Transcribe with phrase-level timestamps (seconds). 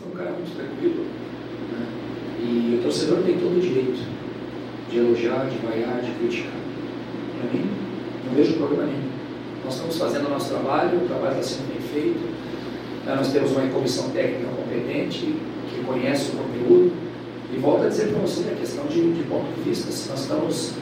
[0.00, 1.04] foi um cara muito tranquilo.
[1.72, 1.86] Né?
[2.40, 4.06] E o torcedor tem todo o direito
[4.90, 6.52] de elogiar, de vaiar, de criticar.
[7.38, 7.70] Para mim,
[8.26, 9.10] não vejo problema nenhum.
[9.64, 12.20] Nós estamos fazendo o nosso trabalho, o trabalho está sendo bem feito.
[13.04, 13.14] Né?
[13.14, 15.34] Nós temos uma comissão técnica competente,
[15.68, 16.92] que conhece o conteúdo.
[17.52, 19.90] E volto a dizer para você a questão de, de ponto de vista.
[19.90, 20.74] Se nós estamos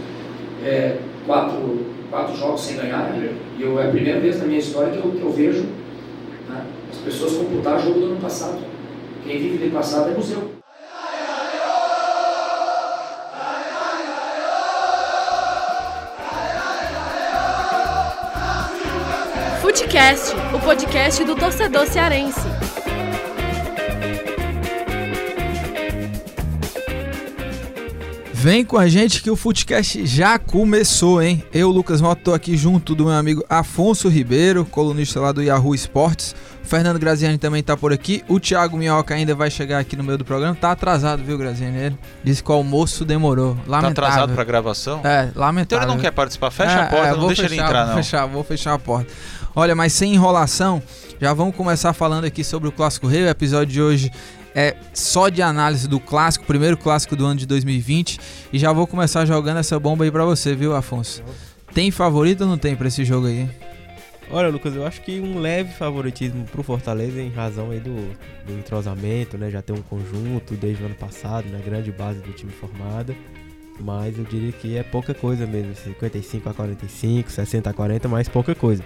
[0.64, 3.14] é, quatro, quatro jogos sem ganhar,
[3.58, 5.64] e eu, é a primeira vez na minha história que eu, que eu vejo
[6.48, 8.58] né, as pessoas computar jogo do ano passado.
[9.28, 10.54] Quem vive de passado é museu.
[19.60, 22.40] Futecast, o podcast do torcedor cearense.
[28.32, 31.44] Vem com a gente que o Futecast já começou, hein?
[31.52, 35.74] Eu, Lucas Mota, tô aqui junto do meu amigo Afonso Ribeiro, colunista lá do Yahoo
[35.74, 36.34] Esportes.
[36.68, 38.22] O Fernando Graziani também tá por aqui.
[38.28, 40.54] O Thiago Minhoca ainda vai chegar aqui no meio do programa.
[40.54, 41.78] Tá atrasado, viu, Graziani?
[41.78, 43.56] Ele disse que o almoço demorou.
[43.66, 43.94] Lamentável.
[43.94, 45.00] Tá atrasado pra gravação?
[45.02, 45.62] É, lamentável.
[45.62, 46.50] Então ele não quer participar.
[46.50, 48.02] Fecha é, a porta, é, não deixa fechar, ele entrar, vou não.
[48.02, 49.10] Fechar, vou fechar a porta.
[49.56, 50.82] Olha, mas sem enrolação,
[51.18, 53.22] já vamos começar falando aqui sobre o Clássico Rei.
[53.22, 54.12] O episódio de hoje
[54.54, 58.20] é só de análise do clássico, primeiro clássico do ano de 2020.
[58.52, 61.22] E já vou começar jogando essa bomba aí pra você, viu, Afonso?
[61.72, 63.48] Tem favorito ou não tem pra esse jogo aí?
[64.30, 67.94] Olha, Lucas, eu acho que um leve favoritismo pro Fortaleza em razão aí do,
[68.46, 69.50] do entrosamento, né?
[69.50, 71.58] Já tem um conjunto desde o ano passado, né?
[71.64, 73.16] Grande base do time formada.
[73.80, 78.28] Mas eu diria que é pouca coisa mesmo, 55 a 45, 60 a 40, mas
[78.28, 78.84] pouca coisa.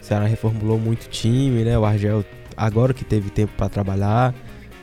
[0.00, 1.76] O Ceará reformulou muito time, né?
[1.76, 2.24] O Argel
[2.56, 4.32] agora que teve tempo para trabalhar,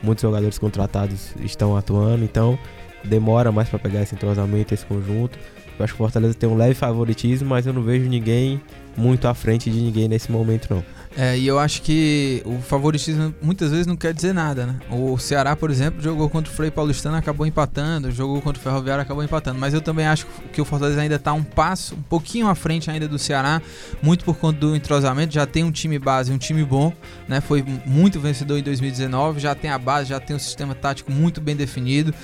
[0.02, 2.58] muitos jogadores contratados estão atuando, então
[3.02, 5.38] demora mais para pegar esse entrosamento, esse conjunto.
[5.78, 8.60] Eu acho que o Fortaleza tem um leve favoritismo, mas eu não vejo ninguém
[8.96, 10.84] muito à frente de ninguém nesse momento, não.
[11.16, 14.76] É, e eu acho que o favoritismo muitas vezes não quer dizer nada, né?
[14.90, 19.02] O Ceará, por exemplo, jogou contra o Frei Paulistano, acabou empatando, jogou contra o Ferroviário,
[19.02, 19.58] acabou empatando.
[19.58, 22.90] Mas eu também acho que o Fortaleza ainda está um passo, um pouquinho à frente
[22.90, 23.60] ainda do Ceará,
[24.02, 25.34] muito por conta do entrosamento.
[25.34, 26.92] Já tem um time base, um time bom,
[27.28, 27.42] né?
[27.42, 31.42] Foi muito vencedor em 2019, já tem a base, já tem um sistema tático muito
[31.42, 32.14] bem definido.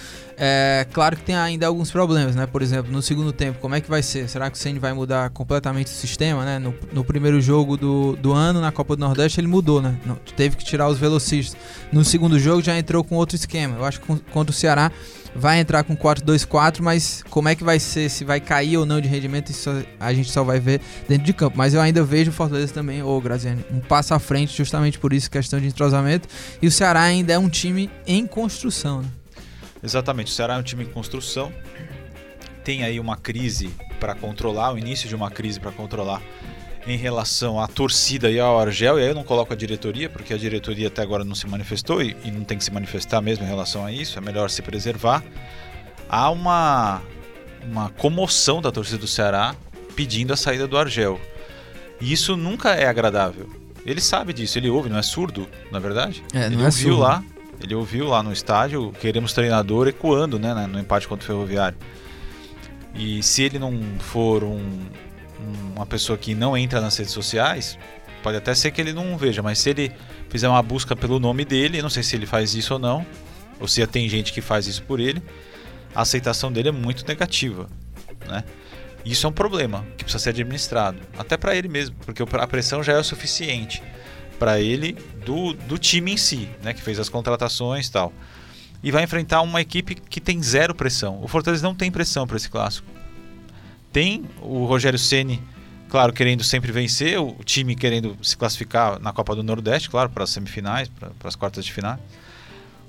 [0.40, 2.46] É, claro que tem ainda alguns problemas, né?
[2.46, 4.28] Por exemplo, no segundo tempo, como é que vai ser?
[4.28, 6.60] Será que o Ceni vai mudar completamente o sistema, né?
[6.60, 9.98] No, no, primeiro jogo do, do ano, na Copa do Nordeste, ele mudou, né?
[10.36, 11.60] Teve que tirar os velocistas.
[11.90, 13.78] No segundo jogo já entrou com outro esquema.
[13.78, 14.92] Eu acho que contra o Ceará
[15.34, 18.08] vai entrar com 4-2-4, mas como é que vai ser?
[18.08, 21.32] Se vai cair ou não de rendimento, isso a gente só vai ver dentro de
[21.32, 21.58] campo.
[21.58, 25.12] Mas eu ainda vejo o Fortaleza também, ô Graziani, um passo à frente, justamente por
[25.12, 26.28] isso, questão de entrosamento.
[26.62, 29.08] E o Ceará ainda é um time em construção, né?
[29.82, 31.52] Exatamente, o Ceará é um time em construção,
[32.64, 36.20] tem aí uma crise para controlar, o início de uma crise para controlar
[36.86, 40.32] em relação à torcida e ao Argel, e aí eu não coloco a diretoria, porque
[40.32, 43.44] a diretoria até agora não se manifestou e, e não tem que se manifestar mesmo
[43.44, 45.22] em relação a isso, é melhor se preservar.
[46.08, 47.02] Há uma,
[47.62, 49.54] uma comoção da torcida do Ceará
[49.94, 51.20] pedindo a saída do Argel.
[52.00, 53.50] E isso nunca é agradável.
[53.84, 56.22] Ele sabe disso, ele ouve, não é surdo, na verdade?
[56.32, 57.00] É, ele não é ouviu surdo.
[57.00, 57.24] lá
[57.62, 61.78] ele ouviu lá no estádio, queremos treinador ecoando, né, no empate contra o Ferroviário.
[62.94, 64.86] E se ele não for um,
[65.74, 67.78] uma pessoa que não entra nas redes sociais,
[68.22, 69.92] pode até ser que ele não veja, mas se ele
[70.28, 73.06] fizer uma busca pelo nome dele, não sei se ele faz isso ou não,
[73.60, 75.22] ou se tem gente que faz isso por ele,
[75.94, 77.68] a aceitação dele é muito negativa,
[78.26, 78.44] né?
[79.04, 82.82] Isso é um problema que precisa ser administrado, até para ele mesmo, porque a pressão
[82.82, 83.82] já é o suficiente
[84.38, 88.12] para ele do, do time em si, né, que fez as contratações e tal.
[88.82, 91.20] E vai enfrentar uma equipe que tem zero pressão.
[91.22, 92.86] O Fortaleza não tem pressão para esse clássico.
[93.92, 95.42] Tem o Rogério Ceni,
[95.88, 100.24] claro, querendo sempre vencer, o time querendo se classificar na Copa do Nordeste, claro, para
[100.24, 101.98] as semifinais, para as quartas de final.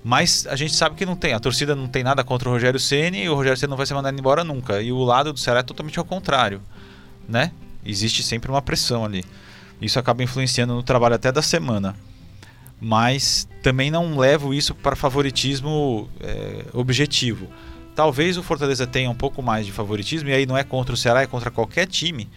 [0.03, 1.33] Mas a gente sabe que não tem.
[1.33, 3.85] A torcida não tem nada contra o Rogério Ceni e o Rogério Ceni não vai
[3.85, 4.81] ser mandado embora nunca.
[4.81, 6.61] E o lado do Ceará é totalmente ao contrário,
[7.27, 7.51] né?
[7.85, 9.25] Existe sempre uma pressão ali.
[9.81, 11.95] Isso acaba influenciando no trabalho até da semana.
[12.81, 17.47] Mas também não levo isso para favoritismo é, objetivo.
[17.95, 20.97] Talvez o Fortaleza tenha um pouco mais de favoritismo, e aí não é contra o
[20.97, 22.29] Ceará, é contra qualquer time,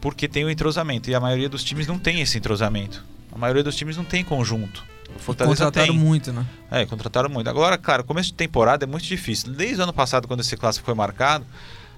[0.00, 1.10] porque tem o entrosamento.
[1.10, 3.04] E a maioria dos times não tem esse entrosamento.
[3.32, 4.84] A maioria dos times não tem conjunto.
[5.16, 5.98] O Fortaleza contrataram tem.
[5.98, 6.46] muito, né?
[6.70, 7.50] É, contrataram muito.
[7.50, 9.52] Agora, cara, começo de temporada é muito difícil.
[9.52, 11.44] Desde o ano passado, quando esse clássico foi marcado,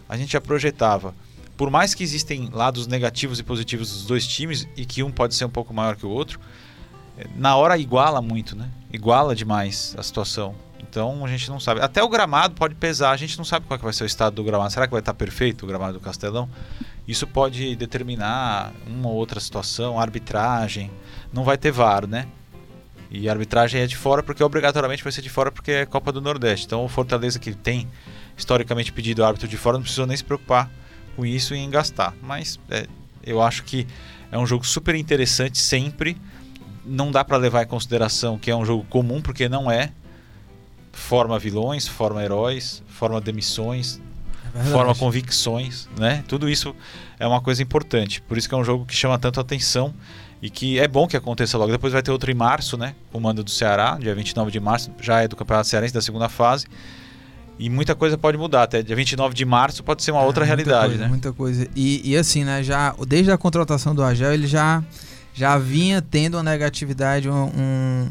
[0.09, 1.15] a gente já projetava
[1.57, 5.35] por mais que existem lados negativos e positivos dos dois times e que um pode
[5.35, 6.41] ser um pouco maior que o outro,
[7.37, 8.69] na hora iguala muito, né?
[8.93, 10.55] Iguala demais a situação.
[10.81, 11.81] Então a gente não sabe.
[11.81, 14.07] Até o gramado pode pesar, a gente não sabe qual é que vai ser o
[14.07, 14.73] estado do gramado.
[14.73, 16.49] Será que vai estar perfeito o gramado do Castelão?
[17.07, 20.91] Isso pode determinar uma ou outra situação, arbitragem.
[21.33, 22.29] Não vai ter VAR, né?
[23.11, 26.13] E a arbitragem é de fora porque obrigatoriamente vai ser de fora porque é Copa
[26.13, 26.67] do Nordeste.
[26.67, 27.89] Então o Fortaleza que tem
[28.37, 30.71] historicamente pedido árbitro de fora não precisou nem se preocupar
[31.17, 32.15] com isso e em gastar.
[32.23, 32.87] Mas é,
[33.25, 33.87] eu acho que
[34.31, 36.17] é um jogo super interessante sempre.
[36.85, 39.93] Não dá para levar em consideração que é um jogo comum porque não é.
[40.93, 44.01] Forma vilões, forma heróis, forma demissões,
[44.55, 46.23] É forma convicções, né?
[46.29, 46.77] Tudo isso
[47.19, 48.21] é uma coisa importante.
[48.21, 49.95] Por isso que é um jogo que chama tanto atenção
[50.43, 51.71] e que é bom que aconteça logo.
[51.71, 52.95] Depois vai ter outro em março, né?
[53.13, 56.29] O mando do Ceará, dia 29 de março, já é do Campeonato Cearense da segunda
[56.29, 56.67] fase.
[57.59, 58.65] E muita coisa pode mudar.
[58.65, 61.09] Até dia 29 de março pode ser uma outra É, muita realidade, coisa, né?
[61.09, 61.69] Muita coisa.
[61.77, 64.83] E, e assim, né, já desde a contratação do Argel, ele já
[65.35, 67.51] já vinha tendo uma negatividade, um,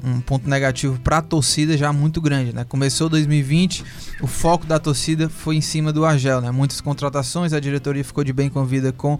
[0.03, 2.63] um- ponto negativo para a torcida já muito grande, né?
[2.67, 3.83] Começou 2020,
[4.21, 6.49] o foco da torcida foi em cima do Argel, né?
[6.49, 9.19] Muitas contratações, a diretoria ficou de bem com vida com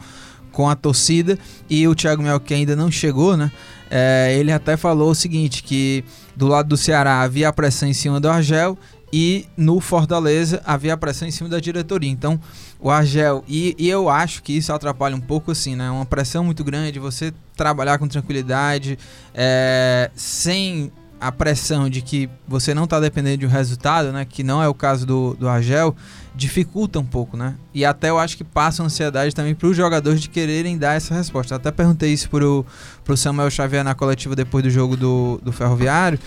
[0.52, 1.40] com a torcida
[1.70, 3.50] e o Thiago Mel que ainda não chegou, né?
[3.90, 6.04] É, ele até falou o seguinte que
[6.36, 8.78] do lado do Ceará havia a pressão em cima do Argel
[9.12, 12.10] e no Fortaleza havia a pressão em cima da diretoria.
[12.10, 12.40] Então,
[12.80, 15.90] o Argel, e, e eu acho que isso atrapalha um pouco, assim, né?
[15.92, 18.98] Uma pressão muito grande, você trabalhar com tranquilidade,
[19.34, 24.26] é, sem a pressão de que você não está dependendo de um resultado, né?
[24.26, 25.96] Que não é o caso do, do Argel,
[26.34, 27.56] dificulta um pouco, né?
[27.74, 31.14] E até eu acho que passa ansiedade também para os jogadores de quererem dar essa
[31.14, 31.54] resposta.
[31.54, 32.66] Eu até perguntei isso pro,
[33.04, 36.18] pro Samuel Xavier na coletiva depois do jogo do, do Ferroviário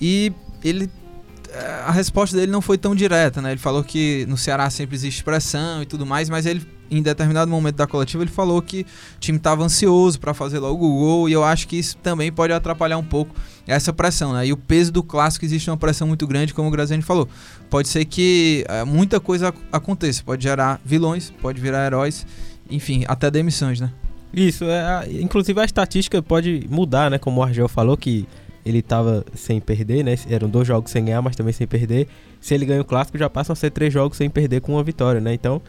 [0.00, 0.32] e
[0.62, 0.88] ele
[1.86, 3.52] a resposta dele não foi tão direta, né?
[3.52, 7.48] Ele falou que no Ceará sempre existe pressão e tudo mais, mas ele em determinado
[7.48, 8.80] momento da coletiva ele falou que
[9.16, 12.32] o time estava ansioso para fazer logo o gol e eu acho que isso também
[12.32, 13.32] pode atrapalhar um pouco
[13.66, 14.46] essa pressão, né?
[14.46, 17.28] E o peso do clássico existe uma pressão muito grande, como o Graziani falou.
[17.68, 22.26] Pode ser que eh, muita coisa ac- aconteça, pode gerar vilões, pode virar heróis,
[22.68, 23.92] enfim, até demissões, né?
[24.32, 27.18] Isso, é, inclusive a estatística pode mudar, né?
[27.18, 28.26] Como o Argel falou, que
[28.70, 30.14] ele tava sem perder, né?
[30.28, 32.08] Eram dois jogos sem ganhar, mas também sem perder.
[32.40, 34.82] Se ele ganha o clássico, já passam a ser três jogos sem perder com uma
[34.82, 35.34] vitória, né?
[35.34, 35.60] Então,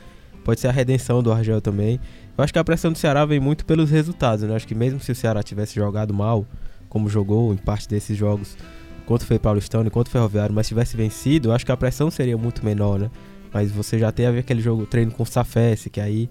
[0.44, 2.00] pode ser a redenção do Argel também.
[2.38, 4.52] Eu acho que a pressão do Ceará vem muito pelos resultados, né?
[4.52, 6.46] Eu acho que mesmo se o Ceará tivesse jogado mal,
[6.90, 8.58] como jogou em parte desses jogos
[9.06, 11.78] contra o Frei Paulistano e contra o Ferroviário, mas tivesse vencido, eu acho que a
[11.78, 13.10] pressão seria muito menor, né?
[13.54, 16.30] Mas você já teve aquele jogo treino com o Safes, que aí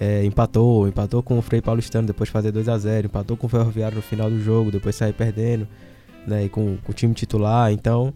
[0.00, 3.46] é, empatou, empatou com o Frei Paulistano depois de fazer 2 a 0 empatou com
[3.46, 5.66] o Ferroviário no final do jogo, depois sair perdendo,
[6.28, 8.12] né, e com, com o time titular, então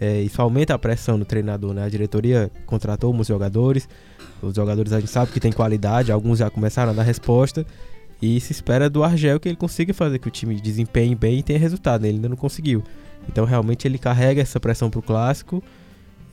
[0.00, 3.88] é, isso aumenta a pressão no treinador, né, a diretoria contratou muitos jogadores,
[4.40, 7.66] os jogadores a gente sabe que tem qualidade, alguns já começaram a dar resposta,
[8.22, 11.42] e se espera do Argel que ele consiga fazer que o time desempenhe bem e
[11.42, 12.82] tenha resultado, né, ele ainda não conseguiu,
[13.28, 15.62] então realmente ele carrega essa pressão pro clássico,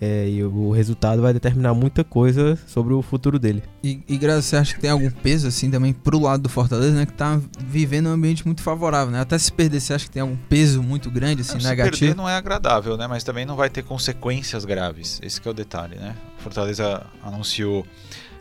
[0.02, 3.64] é, e o resultado vai determinar muita coisa sobre o futuro dele.
[3.84, 6.92] E, e Graça, você acha que tem algum peso assim também pro lado do Fortaleza,
[6.94, 7.06] né?
[7.06, 9.22] Que tá vivendo um ambiente muito favorável, né?
[9.22, 12.00] Até se perder, você acha que tem algum peso muito grande, assim, Não, se negativo?
[12.00, 13.08] perder não é agradável, né?
[13.08, 15.20] Mas também não vai ter consequências graves.
[15.24, 16.16] Esse que é o detalhe, né?
[16.40, 17.86] Fortaleza anunciou,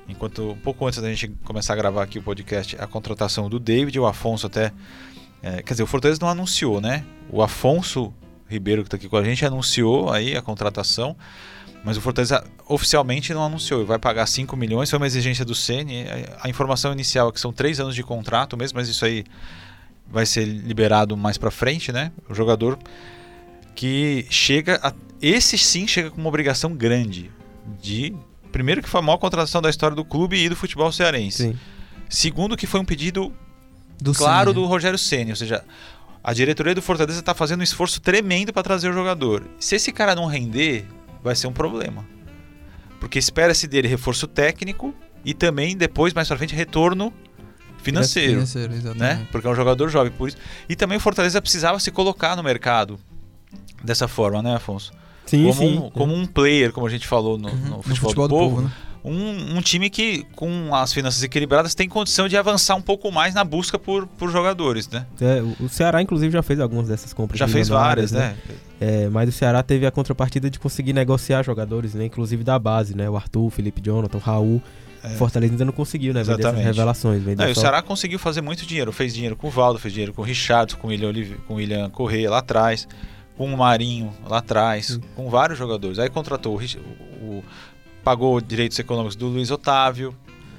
[0.08, 3.60] enquanto um pouco antes da gente começar a gravar aqui o podcast, a contratação do
[3.60, 4.72] David, o Afonso até.
[5.42, 7.04] é, quer dizer, o Fortaleza não anunciou, né?
[7.30, 8.12] O Afonso
[8.52, 11.16] Ribeiro que está aqui com a gente anunciou aí a contratação.
[11.84, 13.84] Mas o Fortaleza oficialmente não anunciou.
[13.84, 16.04] Vai pagar 5 milhões, foi uma exigência do Ceni.
[16.40, 19.24] A informação inicial é que são 3 anos de contrato mesmo, mas isso aí
[20.08, 22.12] vai ser liberado mais pra frente, né?
[22.28, 22.78] O jogador
[23.74, 27.30] que chega a, esse sim chega com uma obrigação grande
[27.80, 28.14] de
[28.52, 31.44] primeiro que foi a maior contratação da história do clube e do futebol cearense.
[31.44, 31.58] Sim.
[32.08, 33.32] Segundo que foi um pedido
[34.00, 34.68] Do claro Ceni, do né?
[34.68, 35.64] Rogério Ceni, ou seja,
[36.22, 39.44] a diretoria do Fortaleza está fazendo um esforço tremendo para trazer o jogador.
[39.58, 40.86] Se esse cara não render,
[41.22, 42.06] vai ser um problema.
[43.00, 47.12] Porque espera-se dele reforço técnico e também depois mais para frente retorno
[47.82, 49.26] financeiro Financeiro, né?
[49.32, 50.38] Porque é um jogador jovem, por isso.
[50.68, 52.98] E também o Fortaleza precisava se colocar no mercado
[53.82, 54.92] dessa forma, né, Afonso?
[55.26, 55.78] Sim, como, sim.
[55.78, 58.70] Um, como um player, como a gente falou no, Uhum, no futebol, do, povo, né?
[59.04, 63.34] Um, um time que com as finanças equilibradas tem condição de avançar um pouco mais
[63.34, 65.06] na busca por, por jogadores, né?
[65.20, 67.38] É, o- Ceará, inclusive, já fez algumas dessas compras.
[67.38, 68.36] Já fez várias, né?
[68.80, 72.04] É, mas o Ceará teve a contrapartida de conseguir negociar jogadores, né?
[72.04, 73.08] Inclusive da base, né?
[73.10, 74.62] O Arthur, o Felipe Jonathan, o Raul.
[75.04, 75.08] É.
[75.16, 76.20] Fortaleza ainda não conseguiu, né?
[76.20, 76.64] Vender essas Exatamente.
[76.64, 77.24] revelações.
[77.36, 78.92] Não, e o só- Ceará conseguiu fazer muito dinheiro.
[78.92, 81.54] Fez dinheiro com o Valdo, fez dinheiro com o Richardson, com o William, Olive- com
[81.54, 82.86] o William Correia lá atrás,
[83.36, 85.98] com o Marinho lá atrás, com vários jogadores.
[85.98, 87.44] Aí contratou o- o-
[88.04, 90.14] pagou direitos econômicos do Luiz Otávio,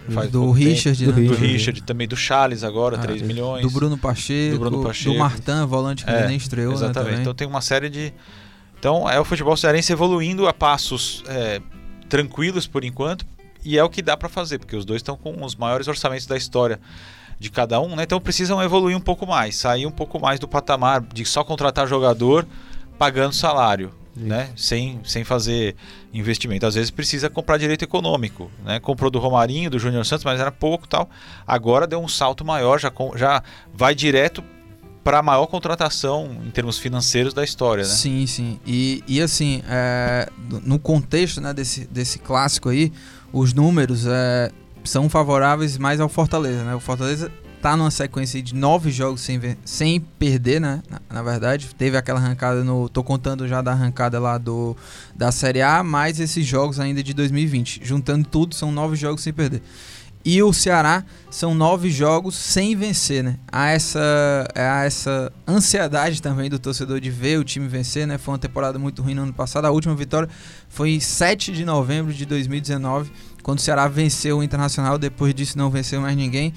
[0.09, 0.51] faz do.
[0.51, 1.27] Richard, Do né?
[1.27, 1.81] do Richard.
[1.83, 3.61] Também do Charles agora, Ah, 3 do- milhões.
[3.63, 5.13] Do Bruno Pacheco, Do Bruno Pacheco.
[5.13, 6.75] do Martin, volante que É, nem estreou, né?
[6.75, 7.05] Exatamente.
[7.09, 7.21] também.
[7.21, 8.13] Então tem uma série de.
[8.79, 11.61] Então é o futebol cearense evoluindo a passos é,
[12.09, 13.25] tranquilos por enquanto.
[13.65, 16.25] E é o que dá pra fazer, porque os dois estão com os maiores orçamentos
[16.25, 16.81] da história
[17.39, 18.03] de cada um, né?
[18.03, 21.87] Então precisam evoluir um pouco mais, sair um pouco mais do patamar de só contratar
[21.87, 22.45] jogador
[22.99, 24.25] pagando salário, Isso.
[24.25, 24.49] né?
[24.55, 25.75] Sem, sem fazer
[26.13, 26.65] investimento.
[26.65, 28.79] Às vezes precisa comprar direito econômico, né?
[28.79, 31.09] Comprou do Romarinho, do Júnior Santos, mas era pouco tal.
[31.47, 33.41] Agora deu um salto maior, já, com- já
[33.73, 34.43] vai direto
[35.03, 37.89] para a maior contratação em termos financeiros da história, né?
[37.89, 38.59] Sim, sim.
[38.65, 42.91] E, e assim, é, no- no contexto né, desse, desse clássico aí,
[43.33, 44.49] os números é,
[44.83, 46.73] são favoráveis mais ao Fortaleza, né?
[46.75, 47.29] O Fortaleza
[47.63, 50.83] tá numa sequência de nove jogos sem, sem perder, né?
[50.89, 52.89] Na, na verdade, teve aquela arrancada no.
[52.89, 54.75] tô contando já da arrancada lá do
[55.15, 57.79] da Série A, mais esses jogos ainda de 2020.
[57.81, 59.61] Juntando tudo, são nove jogos sem perder.
[60.25, 63.37] E o Ceará são nove jogos sem vencer, né?
[63.49, 68.17] Há essa, há essa ansiedade também do torcedor de ver o time vencer, né?
[68.17, 69.65] Foi uma temporada muito ruim no ano passado.
[69.65, 70.27] A última vitória
[70.67, 73.09] foi em 7 de novembro de 2019,
[73.41, 74.97] quando o Ceará venceu o Internacional.
[74.97, 76.53] Depois disso, não venceu mais ninguém.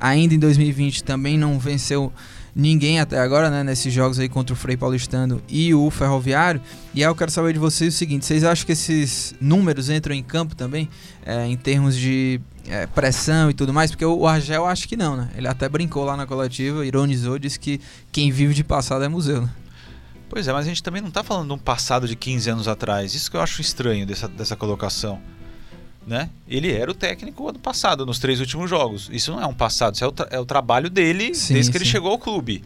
[0.00, 2.12] Ainda em 2020 também não venceu
[2.54, 3.62] ninguém até agora, né?
[3.62, 6.60] Nesses jogos aí contra o Frei Paulistano e o Ferroviário.
[6.92, 10.14] E aí eu quero saber de vocês o seguinte: vocês acham que esses números entram
[10.14, 10.88] em campo também,
[11.24, 13.90] é, em termos de é, pressão e tudo mais?
[13.90, 15.30] Porque o Argel acho que não, né?
[15.36, 19.42] Ele até brincou lá na coletiva, ironizou, disse que quem vive de passado é museu,
[19.42, 19.50] né?
[20.28, 22.68] Pois é, mas a gente também não está falando de um passado de 15 anos
[22.68, 23.14] atrás.
[23.14, 25.18] Isso que eu acho estranho dessa, dessa colocação.
[26.08, 26.30] Né?
[26.48, 29.10] Ele era o técnico ano passado, nos três últimos jogos.
[29.12, 31.70] Isso não é um passado, isso é o, tra- é o trabalho dele Sim, desde
[31.70, 31.90] que ele sim.
[31.90, 32.64] chegou ao clube.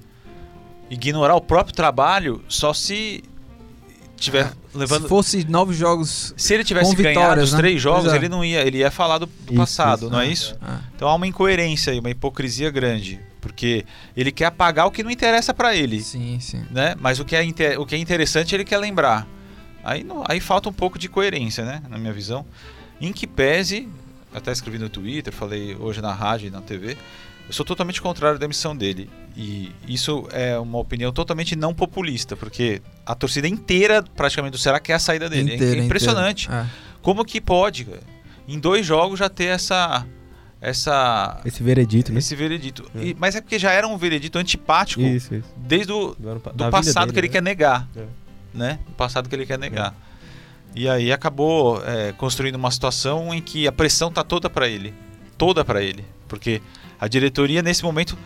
[0.88, 3.24] Ignorar o próprio trabalho só se
[4.16, 5.02] tiver levando.
[5.02, 6.32] Se fosse nove jogos.
[6.36, 7.58] Se ele tivesse ganhado os né?
[7.58, 8.16] três jogos, é.
[8.16, 10.10] ele não ia, ele ia falar do, do Isso, passado, isso.
[10.10, 10.56] não é Ah, isso?
[10.62, 10.80] ah.
[10.94, 13.84] Então há uma incoerência aí, uma hipocrisia grande, porque
[14.16, 16.62] ele quer apagar o que não interessa pra ele Sim, sim.
[16.70, 16.94] né?
[17.00, 17.42] Mas o que é,
[17.78, 19.26] o que é interessante ele quer lembrar.
[19.82, 21.82] Aí, não- aí falta um pouco de coerência, né?
[21.88, 22.44] Na minha visão.
[23.02, 23.88] Em que pese,
[24.34, 26.96] até escrevi no Twitter, falei hoje na rádio e na TV,
[27.48, 29.10] eu sou totalmente contrário à demissão dele.
[29.36, 34.78] E isso é uma opinião totalmente não populista, porque a torcida inteira, praticamente, do Ceará
[34.78, 35.50] quer a saída dele.
[35.50, 36.46] É Inteira, impressionante.
[36.46, 36.70] inteira.
[37.02, 38.00] Como que pode, cara,
[38.46, 40.06] em dois jogos já ter essa.
[40.60, 42.18] essa Esse veredito, né?
[42.20, 42.88] esse veredito.
[42.94, 43.06] É.
[43.06, 45.48] E- mas é porque já era um veredito antipático Isso, isso.
[45.56, 47.32] desde o, Do, do da passado dele, que ele né?
[47.32, 47.88] quer negar.
[47.96, 48.04] É.
[48.54, 48.78] Né?
[48.86, 49.94] Do passado que ele quer negar.
[50.74, 54.94] E aí acabou é, construindo uma situação em que a pressão tá toda para ele.
[55.36, 56.04] Toda para ele.
[56.28, 56.62] Porque
[56.98, 58.16] a diretoria, nesse momento,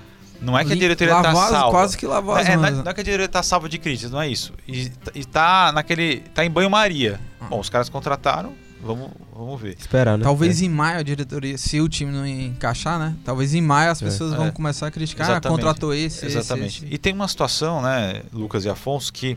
[0.41, 1.71] não é que a diretoria tá as- salva.
[1.71, 2.85] Quase que lavou as É, não, é, mãos.
[2.85, 4.53] não é que a diretoria tá salva de críticas, não é isso.
[4.69, 6.19] E, e tá naquele.
[6.35, 7.19] tá em banho-maria.
[7.41, 7.47] Ah.
[7.47, 9.75] Bom, os caras contrataram, vamos, vamos ver.
[9.79, 10.23] Esperar, né?
[10.23, 10.67] Talvez É.
[10.67, 13.17] em maio a diretoria, se o time não encaixar, né?
[13.25, 14.05] Talvez em maio as É.
[14.05, 14.51] pessoas vão É.
[14.53, 15.31] começar a criticar.
[15.31, 16.85] Ah, contratou esse, esse, Exatamente.
[16.85, 16.95] esse.
[16.95, 19.37] E tem uma situação, né, Lucas e Afonso, que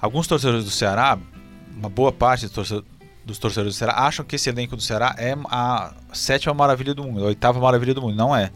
[0.00, 1.18] alguns torcedores do Ceará,
[1.76, 2.82] uma boa parte dos, torce-
[3.24, 7.04] dos torcedores do Ceará, acham que esse elenco do Ceará é a sétima maravilha do
[7.04, 8.16] mundo, a oitava maravilha do mundo.
[8.16, 8.50] Não é.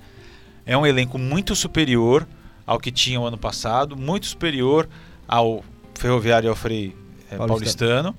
[0.66, 2.26] É um elenco muito superior
[2.66, 4.88] ao que tinha o ano passado, muito superior
[5.28, 5.62] ao
[5.94, 6.96] Ferroviário e ao Frei
[7.30, 7.48] eh, Paulistano.
[8.12, 8.16] Paulistano,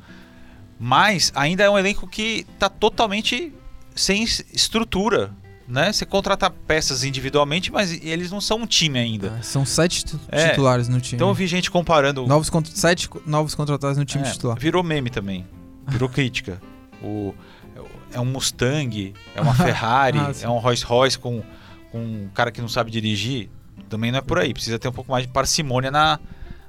[0.79, 3.53] mas ainda é um elenco que está totalmente
[3.95, 5.31] sem es- estrutura.
[5.71, 5.93] Né?
[5.93, 9.37] Você contrata peças individualmente, mas eles não são um time ainda.
[9.39, 10.49] Ah, São sete É.
[10.49, 11.15] titulares no time.
[11.15, 12.27] Então eu vi gente comparando.
[12.27, 14.59] Novos sete novos contratados no time É, titular.
[14.59, 15.47] Virou meme também.
[15.87, 16.61] Virou crítica.
[17.01, 17.33] O,
[18.11, 21.41] é um Mustang, é uma Ferrari, Ah, é um Rolls Royce com,
[21.89, 23.49] com um cara que não sabe dirigir.
[23.87, 24.53] Também não é por aí.
[24.53, 26.19] Precisa ter um pouco mais de parcimônia na,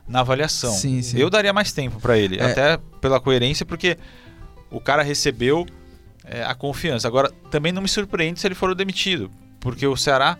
[0.06, 0.73] na avaliação.
[0.73, 1.18] Sim, sim.
[1.18, 2.38] Eu daria mais tempo para ele.
[2.38, 2.52] É.
[2.52, 3.99] Até pela coerência, porque
[4.71, 5.66] o cara recebeu
[6.25, 7.09] é, a confiança.
[7.09, 9.31] Agora, também não me surpreende se ele for demitido.
[9.61, 10.37] Porque o Ceará,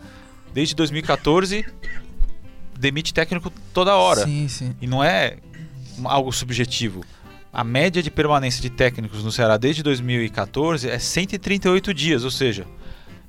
[0.53, 1.65] desde 2014,
[2.79, 4.25] demite técnico toda hora.
[4.25, 4.77] Sim, sim.
[4.81, 5.37] E não é
[6.05, 7.05] algo subjetivo.
[7.53, 12.67] A média de permanência de técnicos no Ceará desde 2014 é 138 dias, ou seja,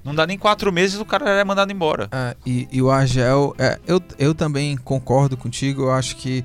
[0.03, 2.09] não dá nem quatro meses o cara é mandado embora.
[2.11, 5.83] É, e, e o Argel, é, eu, eu também concordo contigo.
[5.83, 6.43] Eu acho que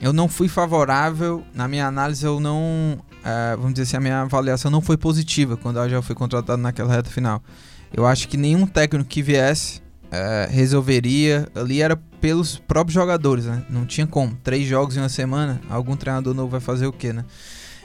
[0.00, 1.44] eu não fui favorável.
[1.54, 2.98] Na minha análise, eu não.
[3.24, 6.60] É, vamos dizer assim, a minha avaliação não foi positiva quando o Argel foi contratado
[6.60, 7.42] naquela reta final.
[7.92, 11.48] Eu acho que nenhum técnico que viesse é, resolveria.
[11.54, 13.62] Ali era pelos próprios jogadores, né?
[13.70, 14.36] Não tinha como.
[14.42, 17.24] Três jogos em uma semana, algum treinador novo vai fazer o quê, né?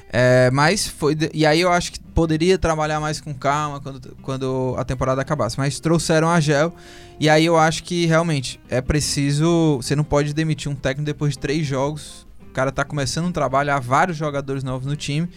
[0.10, 1.18] É, mas foi.
[1.34, 5.58] E aí eu acho que poderia trabalhar mais com calma quando, quando a temporada acabasse.
[5.58, 6.74] Mas trouxeram a Gel.
[7.20, 9.78] E aí eu acho que realmente é preciso.
[9.82, 12.26] Você não pode demitir um técnico depois de três jogos.
[12.56, 15.30] O cara tá começando um trabalho, há vários jogadores novos no time.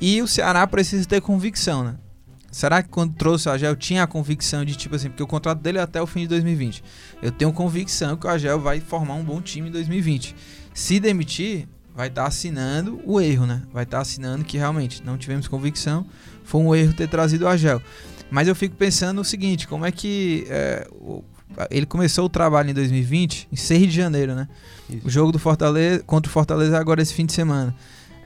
[0.00, 1.96] E o Ceará precisa ter convicção, né?
[2.50, 5.60] Será que quando trouxe o Agel tinha a convicção de tipo assim, porque o contrato
[5.60, 6.82] dele é até o fim de 2020.
[7.20, 10.34] Eu tenho convicção que o Agel vai formar um bom time em 2020.
[10.72, 13.60] Se demitir, vai estar assinando o erro, né?
[13.70, 16.06] Vai estar assinando que realmente não tivemos convicção,
[16.42, 17.82] foi um erro ter trazido o Agel.
[18.30, 20.88] Mas eu fico pensando o seguinte, como é que é,
[21.70, 24.48] ele começou o trabalho em 2020, em 6 de janeiro, né?
[24.90, 25.06] Isso.
[25.06, 27.74] O jogo do Fortaleza contra o Fortaleza é agora esse fim de semana.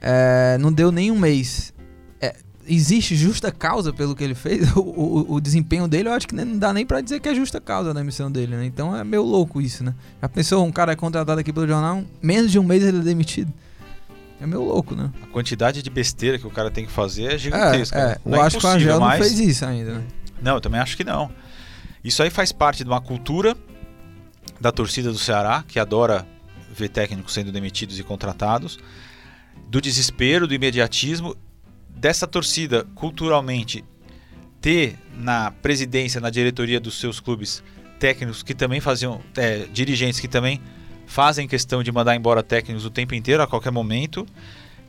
[0.01, 1.73] É, não deu nem um mês.
[2.21, 2.35] É,
[2.67, 4.69] existe justa causa pelo que ele fez?
[4.77, 7.35] O, o- o desempenho dele, eu acho que não dá nem pra dizer que é
[7.35, 8.65] justa causa da emissão dele, né?
[8.65, 9.95] Então é meio louco isso, né?
[10.23, 13.03] Já pensou, um cara é contratado aqui pelo jornal, menos de um mês ele é
[13.03, 13.53] demitido.
[14.41, 15.11] É meio louco, né?
[15.23, 17.99] A quantidade de besteira que o cara tem que fazer é gigantesca.
[17.99, 18.13] É, né?
[18.13, 18.19] é.
[18.25, 20.03] Não Eu é acho que o Angel não fez isso ainda, né?
[20.41, 21.31] Não, eu também acho que não.
[22.03, 23.57] Isso aí faz parte de uma cultura
[24.61, 26.27] da torcida do Ceará, que adora
[26.73, 28.79] ver técnicos sendo demitidos e contratados,
[29.69, 31.37] do desespero, do imediatismo,
[31.89, 33.85] dessa torcida culturalmente
[34.61, 37.63] ter na presidência, na diretoria dos seus clubes
[37.99, 40.61] técnicos que também faziam, é, dirigentes que também
[41.07, 44.27] fazem questão de mandar embora técnicos o tempo inteiro, a qualquer momento,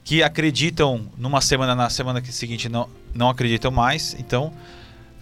[0.03, 4.53] que acreditam numa semana, na semana seguinte não, não acreditam mais, então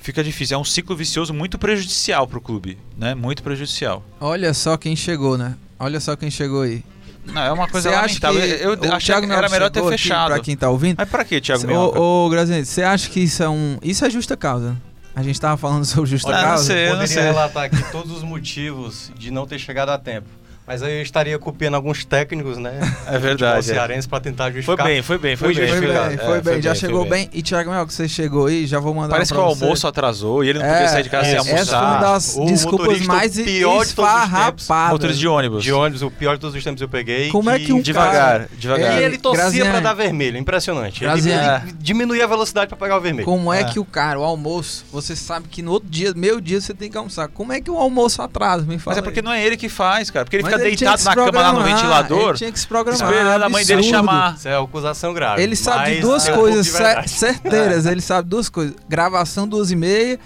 [0.02, 0.58] fica difícil.
[0.58, 3.14] É um ciclo vicioso muito prejudicial para o clube, né?
[3.16, 4.04] Muito prejudicial.
[4.20, 5.56] Olha só quem chegou, né?
[5.78, 6.84] Olha só quem chegou aí.
[7.26, 8.58] Não, é uma coisa Você acha que lamentável.
[8.58, 10.34] Eu, eu achei Thiago que era Melo melhor ter fechado.
[10.34, 10.98] Pra quem tá ouvindo.
[10.98, 12.00] Mas para que, Thiago Minhoca?
[12.00, 13.78] Ô, ô você acha que isso é um.
[13.84, 14.76] Isso é justa causa?
[15.16, 16.64] A gente tava falando sobre justa Ah, não causa.
[16.64, 16.86] sei.
[16.88, 17.24] Eu Poderia sei.
[17.24, 20.28] relatar aqui todos os motivos de não ter chegado a tempo.
[20.70, 22.80] Mas aí eu estaria copiando alguns técnicos, né?
[23.08, 23.32] É verdade.
[23.32, 23.62] Futebol é.
[23.64, 24.86] cearense para tentar Foi justificar.
[24.86, 25.68] bem, foi bem, foi Foi bem.
[25.68, 26.10] Foi justificado.
[26.10, 27.28] bem, É, foi bem, já foi chegou bem.
[27.34, 29.64] E Thiago Mel, que você chegou aí, já vou mandar Parece um que o você.
[29.64, 31.88] almoço atrasou e ele não podia É, sair de casa sem essa Essa foi uma
[31.88, 32.14] almoçar.
[32.14, 33.88] das O desculpas mais pior de todos os tempos.
[33.90, 34.92] esfarrapadas.
[34.92, 35.64] Motorista de ônibus.
[35.64, 37.30] De ônibus, o pior de todos os tempos eu peguei.
[37.30, 38.94] Como é que um Devagar, cara- devagar.
[39.00, 41.04] E É, ele torcia pra dar vermelho, impressionante.
[41.04, 43.26] Ele, ele diminuía a velocidade pra pegar o vermelho.
[43.26, 43.64] Como é, É.
[43.64, 46.92] que o cara, o almoço, você sabe que no outro dia, meio dia, você tem
[46.92, 47.28] que almoçar.
[47.28, 48.64] Como é que o almoço atrasa?
[48.68, 50.26] Me fala Mas é porque não é ele que faz, cara.
[50.26, 53.02] Porque ele fica deitado na cama lá no ventilador, Ele tinha que se programar.
[53.12, 54.36] esperando a mãe dele chamar.
[54.36, 55.42] Isso é acusação grave.
[55.42, 56.68] Ele sabe de duas é coisas
[57.08, 57.86] certeiras.
[57.88, 58.76] Ele sabe duas coisas.
[58.88, 60.20] Gravação duas e meia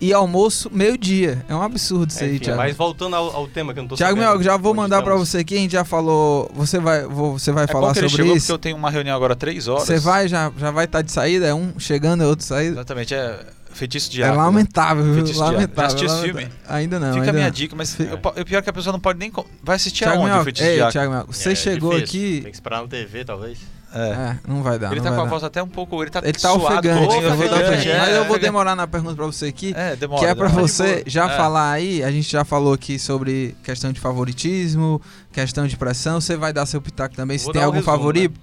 [0.00, 1.44] e almoço meio-dia.
[1.48, 2.58] É um absurdo isso aí, Enfim, Thiago.
[2.60, 5.02] mas voltando ao, ao tema que eu não tô Thiago sabendo Mel, já vou mandar
[5.02, 5.28] pra estamos.
[5.28, 5.56] você aqui.
[5.56, 6.48] A gente já falou.
[6.54, 8.46] Você vai, vou- você vai É falar bom que ele sobre chegou isso.
[8.46, 9.84] porque eu tenho uma reunião agora três horas.
[9.84, 11.46] Você vai, já, já vai estar de saída.
[11.46, 12.74] É um chegando, é outro saindo.
[12.74, 13.40] Exatamente, é
[13.78, 14.44] feitiço de É água.
[14.44, 15.14] lamentável, viu?
[15.14, 15.52] Feitiço de água.
[15.54, 15.80] Lamentável.
[15.82, 16.48] Já assistiu esse filme?
[16.68, 17.08] Ainda não.
[17.08, 17.50] Fica ainda a minha não.
[17.52, 19.32] dica, mas eu- o pior é que a pessoa não pode nem.
[19.62, 20.92] Vai assistir Thiago aonde Mel, o feitiço ei, de água?
[20.92, 22.18] Thiago Mel, você É, chegou difícil.
[22.20, 22.40] aqui.
[22.42, 23.58] Tem que esperar na TV, talvez.
[23.94, 23.98] É.
[24.00, 24.92] É, não vai dar.
[24.92, 25.30] Ele tá com a dar.
[25.30, 26.02] voz até um pouco.
[26.02, 28.36] Ele tá Ele tá suado, ofegante, todo eu vou dar ofegante, é, Mas eu vou
[28.36, 28.38] é.
[28.38, 29.72] demorar na pergunta pra você aqui.
[29.74, 30.20] É, demora.
[30.20, 30.68] Que é pra demora.
[30.68, 31.36] você já É.
[31.38, 35.00] falar aí, a gente já falou aqui sobre questão de favoritismo,
[35.32, 37.78] questão de pressão, você vai dar seu pitaco também, se Vou tem dar um algum
[37.78, 38.38] resumo, favorito.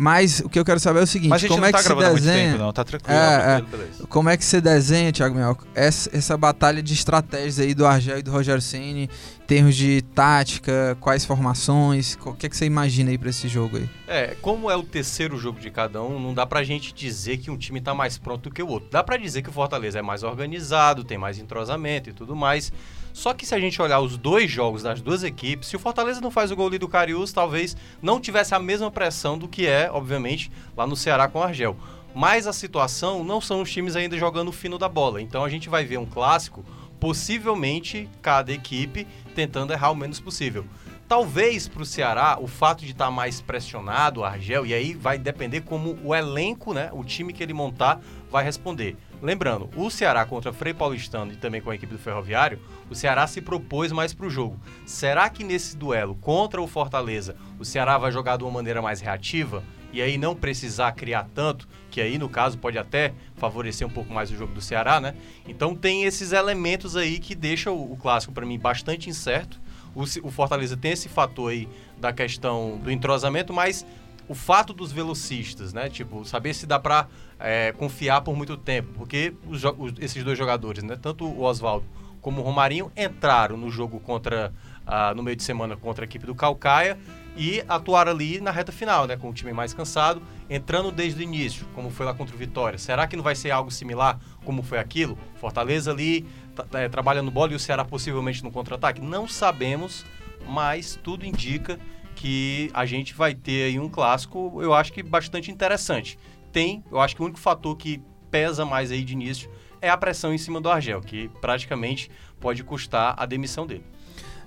[0.00, 1.72] Mas o que eu quero saber é o seguinte, Mas a gente como não é
[1.72, 2.52] tá que se desenha...
[2.52, 2.72] tempo, não.
[2.72, 3.18] Tá tranquilo.
[3.18, 3.62] É, é.
[3.62, 4.06] Beleza.
[4.06, 8.18] Como é que você desenha, Thiago Mel, essa, essa batalha de estratégias aí do Argel
[8.20, 9.10] e do Rogério Ceni,
[9.42, 13.48] em termos de tática, quais formações, o que é que você imagina aí pra esse
[13.48, 13.90] jogo aí?
[14.06, 17.50] É, como é o terceiro jogo de cada um, não dá pra gente dizer que
[17.50, 18.88] um time tá mais pronto do que o outro.
[18.92, 22.72] Dá pra dizer que o Fortaleza é mais organizado, tem mais entrosamento e tudo mais.
[23.18, 26.20] Só que se a gente olhar os dois jogos das duas equipes, se o Fortaleza
[26.20, 29.66] não faz o gol ali do Cariús, talvez não tivesse a mesma pressão do que
[29.66, 31.76] é, obviamente, lá no Ceará com o Argel.
[32.14, 35.20] Mas a situação não são os times ainda jogando o fino da bola.
[35.20, 36.64] Então a gente vai ver um clássico,
[37.00, 39.04] possivelmente cada equipe
[39.34, 40.64] tentando errar o menos possível.
[41.08, 45.18] Talvez para o Ceará o fato de estar mais pressionado, o Argel, e aí vai
[45.18, 47.98] depender como o elenco, né, o time que ele montar,
[48.30, 48.94] vai responder.
[49.22, 53.26] Lembrando, o Ceará contra Frei Paulistano e também com a equipe do Ferroviário, o Ceará
[53.26, 54.60] se propôs mais para o jogo.
[54.84, 59.00] Será que nesse duelo contra o Fortaleza, o Ceará vai jogar de uma maneira mais
[59.00, 59.64] reativa?
[59.90, 64.12] E aí não precisar criar tanto, que aí no caso pode até favorecer um pouco
[64.12, 65.14] mais o jogo do Ceará, né?
[65.48, 69.58] Então tem esses elementos aí que deixam o clássico para mim bastante incerto.
[69.94, 73.84] O, o Fortaleza tem esse fator aí da questão do entrosamento, mas
[74.28, 75.88] o fato dos velocistas, né?
[75.88, 77.06] Tipo, saber se dá pra
[77.40, 78.90] é, confiar por muito tempo.
[78.96, 80.96] Porque os os- esses dois jogadores, né?
[81.00, 81.84] Tanto o Oswaldo
[82.20, 84.52] como o Romarinho entraram no jogo contra.
[84.90, 86.98] ah, no meio de semana contra a equipe do Calcaia
[87.36, 89.16] e atuaram ali na reta final, né?
[89.18, 92.78] Com o time mais cansado, entrando desde o início, como foi lá contra o Vitória.
[92.78, 95.16] Será que não vai ser algo similar como foi aquilo?
[95.36, 96.26] Fortaleza ali
[96.64, 99.00] tá- é, trabalhando bola e o Ceará possivelmente no contra-ataque?
[99.00, 100.04] Não sabemos,
[100.46, 101.78] mas tudo indica
[102.14, 106.18] que a gente vai ter aí um clássico, eu acho que bastante interessante.
[106.52, 109.96] Tem, eu acho que o único fator que pesa mais aí de início é a
[109.96, 113.84] pressão em cima do Argel, que praticamente pode custar a demissão dele.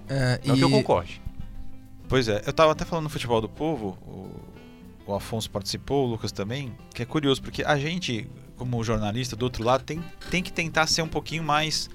[0.09, 1.21] É, Não que eu concorde.
[2.09, 6.09] Pois é, eu tava até falando no Futebol do Povo, o, o Afonso participou, o
[6.11, 8.29] Lucas também, que é curioso, porque a gente,
[8.61, 11.89] como jornalista do outro lado, tem, tem que tentar ser um pouquinho mais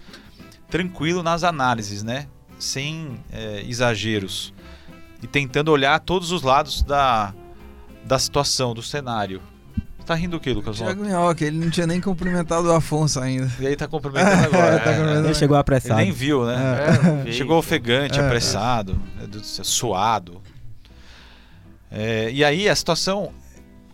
[0.69, 2.27] tranquilo nas análises, né?
[2.59, 4.53] Sem é, exageros.
[5.23, 7.33] E tentando olhar todos os lados da,
[8.05, 9.41] da situação, do cenário.
[10.05, 10.93] Tá rindo o quê, Lucas Mota?
[10.93, 13.49] Thiago Minhoca, ele não tinha nem cumprimentado o Afonso ainda.
[13.61, 14.75] E aí tá cumprimentando agora.
[14.75, 14.95] É, tá é.
[14.95, 15.27] cumprimentando.
[15.29, 16.01] Ele chegou Ele apressado.
[16.01, 16.57] nem viu, né?
[17.27, 18.25] É, Chegou ofegante, É.
[18.27, 19.01] apressado,
[19.45, 20.43] céu, suado.
[21.91, 23.33] É, e aí a situação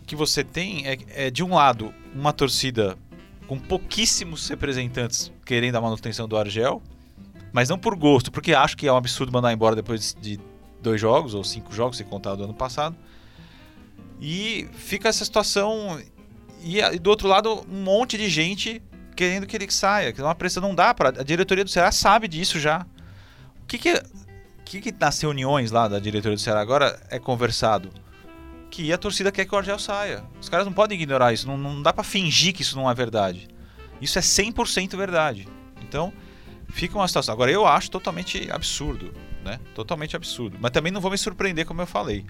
[0.05, 2.97] que você tem é, é, de um lado, uma torcida
[3.47, 6.81] com pouquíssimos representantes querendo a manutenção do Argel,
[7.51, 10.39] mas não por gosto, porque acho que é um absurdo mandar embora depois de
[10.81, 12.95] dois jogos, ou cinco jogos, se contar do ano passado.
[14.19, 15.99] E fica essa situação.
[16.63, 18.81] E, e do outro lado, um monte de gente
[19.15, 20.11] querendo que ele saia.
[20.11, 21.09] Que é uma pressão não dá para.
[21.09, 22.85] A diretoria do Ceará sabe disso já.
[23.61, 24.01] O que que,
[24.65, 27.89] que que nas reuniões lá da diretoria do Ceará agora é conversado?
[28.73, 30.23] Que a torcida quer que o Argel saia.
[30.41, 31.45] Os caras não podem ignorar isso.
[31.45, 33.47] Não, não dá para fingir que isso não é verdade.
[34.01, 35.47] Isso é 100% verdade.
[35.83, 36.11] Então,
[36.69, 37.35] fica uma situação.
[37.35, 39.13] Agora, eu acho totalmente absurdo.
[39.45, 39.59] Né?
[39.75, 40.57] Totalmente absurdo.
[40.59, 42.25] Mas também não vou me surpreender, como eu falei.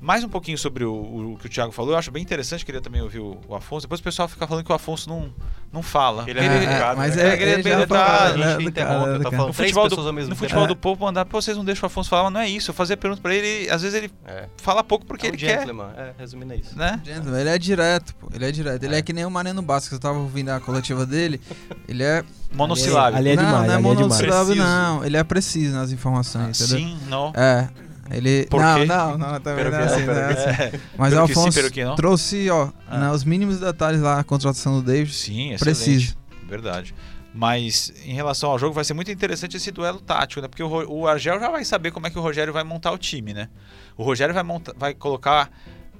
[0.00, 2.80] Mais um pouquinho sobre o, o que o Thiago falou, eu acho bem interessante, queria
[2.80, 3.82] também ouvir o, o Afonso.
[3.86, 5.32] Depois o pessoal fica falando que o Afonso não,
[5.72, 6.22] não fala.
[6.28, 7.22] Ele é É, educado, mas né?
[7.22, 8.86] é- ele é ele né, interrompe, cara, eu do tô cara.
[8.96, 10.66] falando No futebol, do, mesmo no futebol É.
[10.68, 12.70] do povo, mandar, pô, vocês não deixam o Afonso falar, mas não é isso.
[12.70, 14.44] Eu fazia pergunta pra ele, às vezes ele É.
[14.58, 16.78] fala pouco porque É um ele quer, gentleman, é, resumindo é isso.
[16.78, 17.00] né?
[17.04, 18.28] Gentleman, ele é direto, pô.
[18.32, 18.82] Ele é direto.
[18.84, 19.02] Ele é, É.
[19.02, 21.40] que nem o Mariano Bastos, eu tava ouvindo a coletiva dele.
[21.88, 22.24] Ele é.
[22.54, 23.18] Monossilábico.
[23.18, 24.54] Ali é não, demais, não é ali é Preciso.
[24.54, 25.04] não.
[25.04, 26.78] Ele é preciso nas informações, entendeu?
[26.88, 27.32] Sim, não.
[27.34, 27.68] É.
[28.10, 28.46] Ele.
[28.46, 28.84] Por não, quê?
[28.86, 30.62] não, não, também Pero não é assim, não, não é assim.
[30.62, 30.80] É.
[30.96, 32.98] Mas o que sim, trouxe, ó, Ah.
[32.98, 35.14] né, os mínimos detalhes lá, a contratação do Davis.
[35.16, 35.58] Sim, excelente.
[35.58, 36.16] Preciso.
[36.48, 36.94] Verdade.
[37.34, 40.48] Mas em relação ao jogo, vai ser muito interessante esse duelo tático, né?
[40.48, 42.98] Porque o, o Argel já vai saber como é que o Rogério vai montar o
[42.98, 43.48] time, né?
[43.96, 45.50] O Rogério vai, monta- vai colocar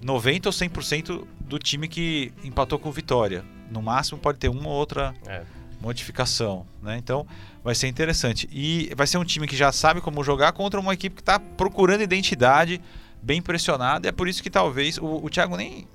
[0.03, 3.45] 90% ou 100% do time que empatou com o Vitória.
[3.71, 5.43] No máximo pode ter uma ou outra É.
[5.81, 6.97] modificação, né?
[6.97, 7.27] Então
[7.69, 8.49] vai ser interessante.
[8.51, 11.39] E vai ser um time que já sabe como jogar contra uma equipe que está
[11.39, 12.81] procurando identidade,
[13.23, 14.07] bem pressionada.
[14.07, 15.87] E é por isso que talvez o, o Thiago nem,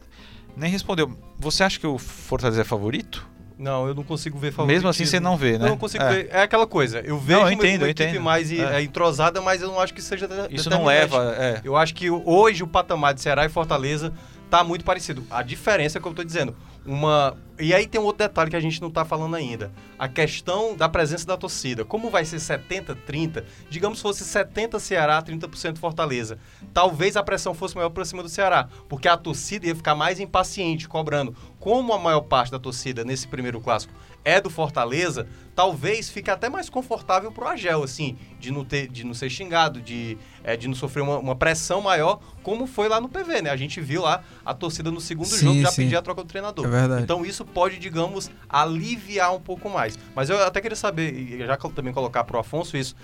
[0.55, 1.17] nem respondeu.
[1.39, 3.27] Você acha que o Fortaleza é favorito?
[3.57, 4.87] Não, eu não consigo ver favoritismo.
[4.87, 5.65] Mesmo assim você não vê, né?
[5.65, 6.09] Eu não consigo É.
[6.13, 6.29] ver.
[6.31, 6.99] É aquela coisa.
[6.99, 8.21] Eu vejo eu uma- entendo, uma eu equipe entendo.
[8.23, 8.77] mais É.
[8.79, 11.35] é, entrosada, mas eu não acho que seja Isso não leva.
[11.39, 11.59] É.
[11.63, 14.13] Eu acho que hoje o patamar de Ceará e Fortaleza
[14.47, 15.23] tá muito parecido.
[15.31, 16.55] A diferença é que eu tô dizendo.
[16.85, 17.35] Uma.
[17.59, 19.71] E aí tem um outro detalhe que a gente não tá falando ainda.
[19.97, 21.85] A questão da presença da torcida.
[21.85, 26.39] Como vai ser 70-30, digamos que fosse 70 Ceará, 30% Fortaleza.
[26.73, 30.19] Talvez a pressão fosse maior para cima do Ceará, porque a torcida ia ficar mais
[30.19, 31.35] impaciente, cobrando.
[31.59, 33.93] Como a maior parte da torcida nesse primeiro clássico
[34.25, 39.03] é do Fortaleza, talvez fique até mais confortável pro Agel, assim, de não, ter, de
[39.03, 42.99] não ser xingado, de, é, de não sofrer uma, uma pressão maior, como foi lá
[43.01, 43.49] no PV, né?
[43.49, 45.83] A gente viu lá a torcida no segundo Sim, jogo já sim.
[45.83, 46.65] pedir a troca do treinador.
[46.65, 47.03] É verdade.
[47.03, 49.97] Então isso pode, digamos, aliviar um pouco mais.
[50.15, 52.95] Mas eu até queria saber, e já também colocar pro Afonso isso,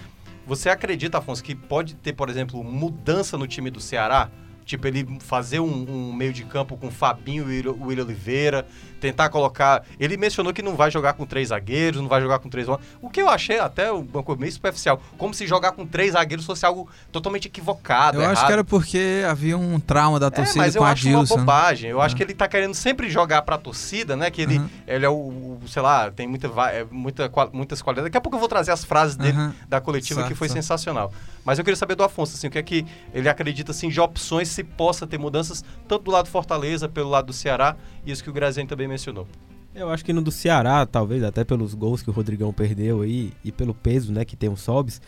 [0.45, 4.31] você acredita, Afonso, que pode ter, por exemplo, mudança no time do Ceará?
[4.69, 8.67] Tipo, ele fazer um, um meio de campo com Fabinho e o William Oliveira,
[9.01, 9.83] tentar colocar.
[9.99, 12.67] Ele mencionou que não vai jogar com três zagueiros, não vai jogar com três.
[13.01, 15.01] O que eu achei até uma coisa meio superficial.
[15.17, 18.17] Como se jogar com três zagueiros fosse algo totalmente equivocado.
[18.19, 18.45] Eu acho errado.
[18.45, 21.17] que era porque havia um trauma da É, torcida mas eu com a acho uma
[21.17, 21.37] Dilson.
[21.37, 21.89] bobagem.
[21.89, 22.17] Eu acho Ah.
[22.17, 24.29] que ele tá querendo sempre jogar pra torcida, né?
[24.29, 24.69] Que ele, Aham.
[24.87, 28.05] ele é o, o- sei lá, tem muita, é, muita, muitas qualidades.
[28.11, 29.55] Daqui a pouco eu vou trazer as frases dele Aham.
[29.67, 30.61] da coletiva que Certo, foi certo.
[30.61, 31.11] sensacional.
[31.49, 33.99] Mas eu queria saber do Afonso, assim, o que é que ele acredita, assim, de
[33.99, 38.11] opções se possa ter mudanças, tanto do lado do Fortaleza, pelo lado do Ceará, e
[38.11, 39.27] isso que o Graziani também mencionou.
[39.73, 43.33] Eu acho que no do Ceará, talvez, até pelos gols que o Rodrigão perdeu aí
[43.43, 45.01] e pelo peso, né, que tem o Sobs,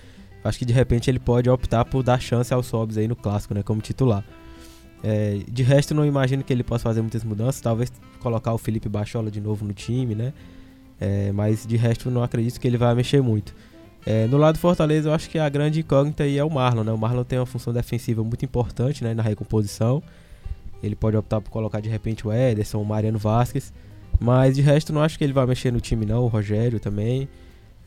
[0.43, 3.53] acho que de repente ele pode optar por dar chance ao Sobs aí no clássico,
[3.53, 4.25] né, como titular.
[5.03, 8.89] É, de resto, não imagino que ele possa fazer muitas mudanças, talvez colocar o Felipe
[8.89, 10.33] Bachola de novo no time, né?
[10.99, 13.53] É, mas de resto, não acredito que ele vai mexer muito.
[14.05, 16.83] É, no lado do Fortaleza, eu acho que a grande incógnita aí é o Marlon,
[16.83, 16.91] né?
[16.91, 20.01] O Marlon tem uma função defensiva muito importante, né, na recomposição.
[20.81, 23.71] Ele pode optar por colocar de repente o Ederson, o Mariano Vasquez.
[24.19, 26.23] Mas de resto, não acho que ele vai mexer no time, não.
[26.23, 27.29] O Rogério também.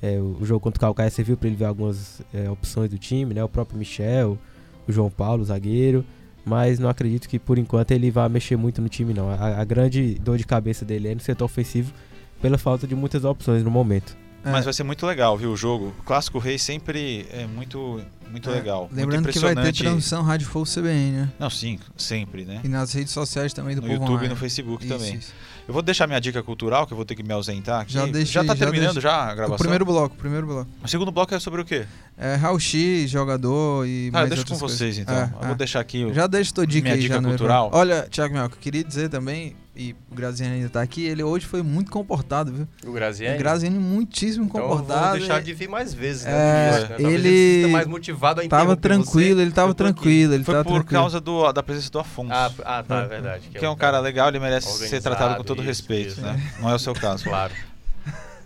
[0.03, 3.35] É, o jogo contra o Calcaia serviu para ele ver algumas é, opções do time,
[3.35, 3.42] né?
[3.42, 4.38] O próprio Michel,
[4.87, 6.05] o João Paulo, o zagueiro.
[6.44, 9.31] Mas não acredito que por enquanto ele vá mexer muito no time, não.
[9.31, 11.92] A, a grande dor de cabeça dele é no setor ofensivo
[12.40, 14.24] pela falta de muitas opções no momento.
[14.45, 14.51] É.
[14.53, 15.95] Mas vai ser muito legal, viu, o jogo.
[15.99, 18.89] O Clássico Rei sempre é muito, muito É, legal.
[18.93, 21.33] Lembrando muito que vai ter transmissão Rádio Flow CBN, né?
[21.39, 22.61] Não, sim, sempre, né?
[22.63, 24.29] E nas redes sociais também do No YouTube e Online.
[24.29, 25.15] no Facebook Isso, também.
[25.17, 25.33] isso.
[25.67, 27.95] Eu vou deixar minha dica cultural, que eu vou ter que me ausentar aqui.
[27.95, 29.03] Já deixei, tá já terminando deixei.
[29.11, 29.55] já a gravação?
[29.55, 30.71] O primeiro bloco, o primeiro bloco.
[30.83, 31.87] O segundo bloco é sobre o quê?
[32.19, 34.99] É Raul X, jogador e Ah, mais deixa com vocês coisas.
[34.99, 35.15] então.
[35.17, 35.47] É, eu é.
[35.47, 36.13] vou deixar aqui o...
[36.13, 37.71] Já deixa tua dica Minha aí dica já no cultural.
[37.73, 41.63] Olha, Thiago Melco, queria dizer também, e o Graziani ainda tá aqui, ele hoje foi
[41.63, 42.69] muito comportado, viu?
[42.85, 43.37] O O Graziani.
[43.39, 45.11] Graziani muitíssimo Então comportado.
[45.11, 46.31] vou deixar de vir mais vezes, né?
[46.33, 46.97] É, né?
[47.13, 49.43] Ele esteja mais motivado a Tava tranquilo, você.
[49.43, 51.01] ele tava tranquilo, ele Foi tava por tranquilo.
[51.01, 52.33] causa do, da presença do Afonso.
[52.33, 53.49] Ah, ah, tá, é verdade.
[53.49, 56.21] que é um cara legal, ele merece ser tratado com todo isso, respeito, isso.
[56.21, 56.41] né?
[56.61, 57.25] Não é o seu caso.
[57.25, 57.53] Claro.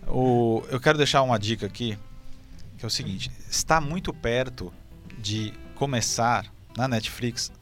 [0.07, 1.99] O, eu quero deixar uma dica aqui,
[2.79, 4.73] que é o seguinte: está muito perto
[5.19, 7.53] de começar na Netflix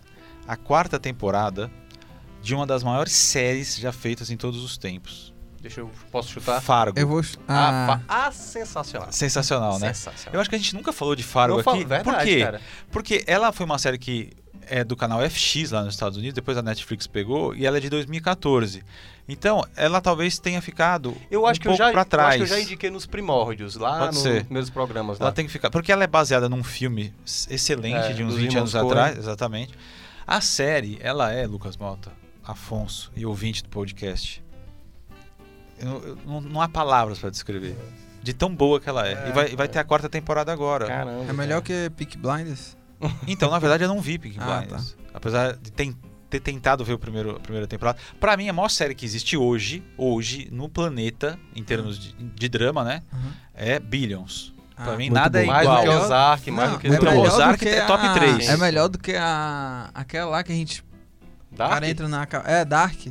[0.47, 1.71] a quarta temporada
[2.47, 5.35] de uma das maiores séries já feitas em todos os tempos.
[5.61, 5.91] Deixa eu.
[6.13, 6.61] Posso chutar?
[6.61, 6.97] Fargo.
[6.97, 7.21] Eu vou.
[7.49, 9.09] Ah, Ah, fa- ah, sensacional.
[9.11, 9.93] Sensacional, né?
[9.93, 10.35] Sensacional.
[10.35, 11.85] Eu acho que a gente nunca falou de Fargo falo- aqui.
[11.85, 12.41] verdade, Por quê?
[12.45, 12.61] cara.
[12.93, 14.31] Porque ela foi uma série que
[14.69, 17.81] é do canal FX lá nos Estados Unidos, depois a Netflix pegou e ela é
[17.81, 18.85] de 2014.
[19.29, 22.29] Então, ela talvez tenha ficado Eu acho um que eu pouco já, pra eu trás.
[22.29, 24.45] acho que eu já indiquei nos primórdios, lá Pode nos ser.
[24.45, 25.19] primeiros programas.
[25.19, 25.33] Ela Lá.
[25.35, 25.69] tem que ficar.
[25.71, 27.13] Porque ela é baseada num filme
[27.51, 29.01] excelente É, de uns dos 20 irmãos anos Coen.
[29.03, 29.75] atrás, exatamente.
[30.25, 32.13] A série, ela é, Lucas Mota,
[32.47, 34.43] Afonso e ouvinte do podcast.
[35.79, 37.77] Eu- eu- não, não há palavras pra descrever.
[38.23, 39.29] De tão boa que ela é.
[39.29, 40.87] e vai, vai ter a quarta temporada agora.
[40.87, 41.25] Caramba.
[41.29, 42.77] é melhor que Peak Blinders?
[43.29, 44.97] Então, na verdade, eu não vi Peaky Ah, Blinders.
[45.13, 45.95] Apesar de ten-
[46.31, 47.99] ter tentado ver o primeiro, a primeira temporada.
[48.19, 52.49] Pra mim, a maior série que existe hoje, hoje, no planeta, em termos de, de
[52.49, 53.03] drama, né?
[53.13, 53.31] Uhum.
[53.55, 54.55] É Billions.
[54.75, 55.53] Pra Ah, mim, muito nada é bom.
[55.53, 55.85] Mais igual.
[55.85, 58.07] do que Ozark, mais Não, do que é Então, melhor Ozark do que é top
[58.07, 58.49] a- três.
[58.49, 60.83] É melhor do que a aquela lá que a gente
[61.57, 61.73] o Dark.
[61.73, 63.07] cara entra na é Dark.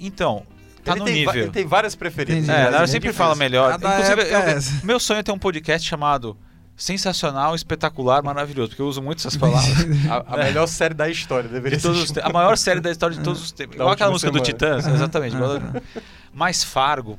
[0.00, 0.44] Então,
[0.84, 1.34] tá ele no tem, nível.
[1.42, 2.44] ele tem várias preferidas.
[2.44, 2.58] Entendi.
[2.58, 3.72] É, Mas ela é sempre fala melhor.
[3.72, 4.86] A da Inclusive, é eu- essa.
[4.86, 6.36] meu sonho é ter um podcast chamado
[6.76, 9.74] Sensacional, Espetacular, Maravilhoso, porque eu uso muito essas palavras.
[10.08, 12.04] A, a melhor série da história deveria De todos ser.
[12.04, 13.76] os te- a maior série da história de todos os tempos.
[13.76, 14.52] Da Igual aquela música do semana.
[14.52, 15.36] Titãs, exatamente.
[16.32, 17.18] Mas Fargo,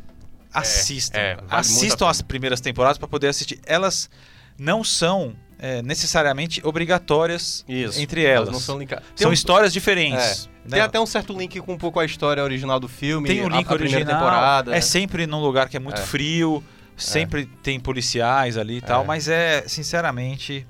[0.54, 1.18] assistam.
[1.18, 3.60] é, vale muito a assistam as primeiras temporadas para poder assistir.
[3.66, 4.10] Elas
[4.58, 8.00] não são é, necessariamente obrigatórias Isso.
[8.02, 8.50] entre elas.
[8.50, 8.80] não são.
[9.16, 10.50] São um- histórias diferentes.
[10.66, 10.72] né?
[10.78, 13.28] Tem até um certo link com um pouco a história original do filme.
[13.28, 14.16] Tem a- link a, primeira original.
[14.20, 14.72] temporada.
[14.72, 14.82] É né?
[14.82, 16.04] sempre num lugar que é muito É.
[16.06, 16.64] frio.
[16.96, 19.06] Sempre tem policiais ali e tal, É.
[19.06, 20.68] mas é, sinceramente,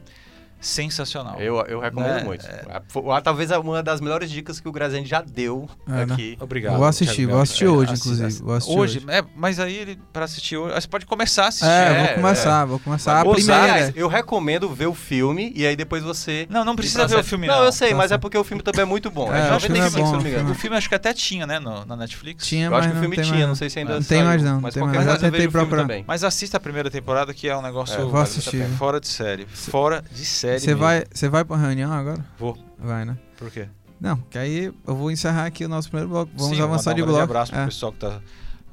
[0.60, 1.40] sensacional.
[1.40, 2.24] Eu, eu recomendo Né?
[2.24, 2.46] muito.
[2.46, 6.14] A- a- talvez é uma das melhores dicas que o Graziani já deu É, né?
[6.14, 6.38] aqui.
[6.40, 6.78] Obrigado.
[6.78, 9.06] Vou assistir, vou assistir hoje, assi- inclusive, vou assistir hoje, hoje.
[9.10, 11.66] é, mas aí ele para assistir hoje, você pode começar a assistir.
[11.68, 13.64] É, É, vou começar, vou começar a Ozark- primeira.
[13.74, 16.46] Aliás, eu recomendo ver o filme e aí depois você.
[16.50, 17.64] Não, não precisa pra ver o filme Não, não.
[17.66, 19.30] eu sei, Tá mas é porque o filme também é muito bom.
[19.34, 20.52] É, É, de o filme é 95, se não me o engano.
[20.52, 22.46] O filme acho que até tinha, né, no- na Netflix.
[22.46, 24.04] Tinha, Eu mas acho que o não filme tem tinha, não sei se ainda Não
[24.04, 25.24] tem mais não, mas tem qualquer mais.
[25.24, 25.82] Eu tentei procurar.
[25.84, 26.04] também.
[26.08, 28.62] Mas assista a primeira temporada que é um negócio É, Vou assistir.
[28.62, 29.46] a fora de série.
[29.46, 30.82] Fora de série Você mesmo.
[30.82, 32.26] vai, você vai pra reunião agora?
[32.38, 32.58] Vou.
[32.78, 33.18] Vai, né?
[33.38, 33.68] Por quê?
[34.00, 36.32] Não, que aí eu vou encerrar aqui o nosso primeiro bloco.
[36.36, 37.32] Vamos Sim, avançar de um grande bloco.
[37.32, 37.66] abraço pro É.
[37.66, 38.18] pessoal que tá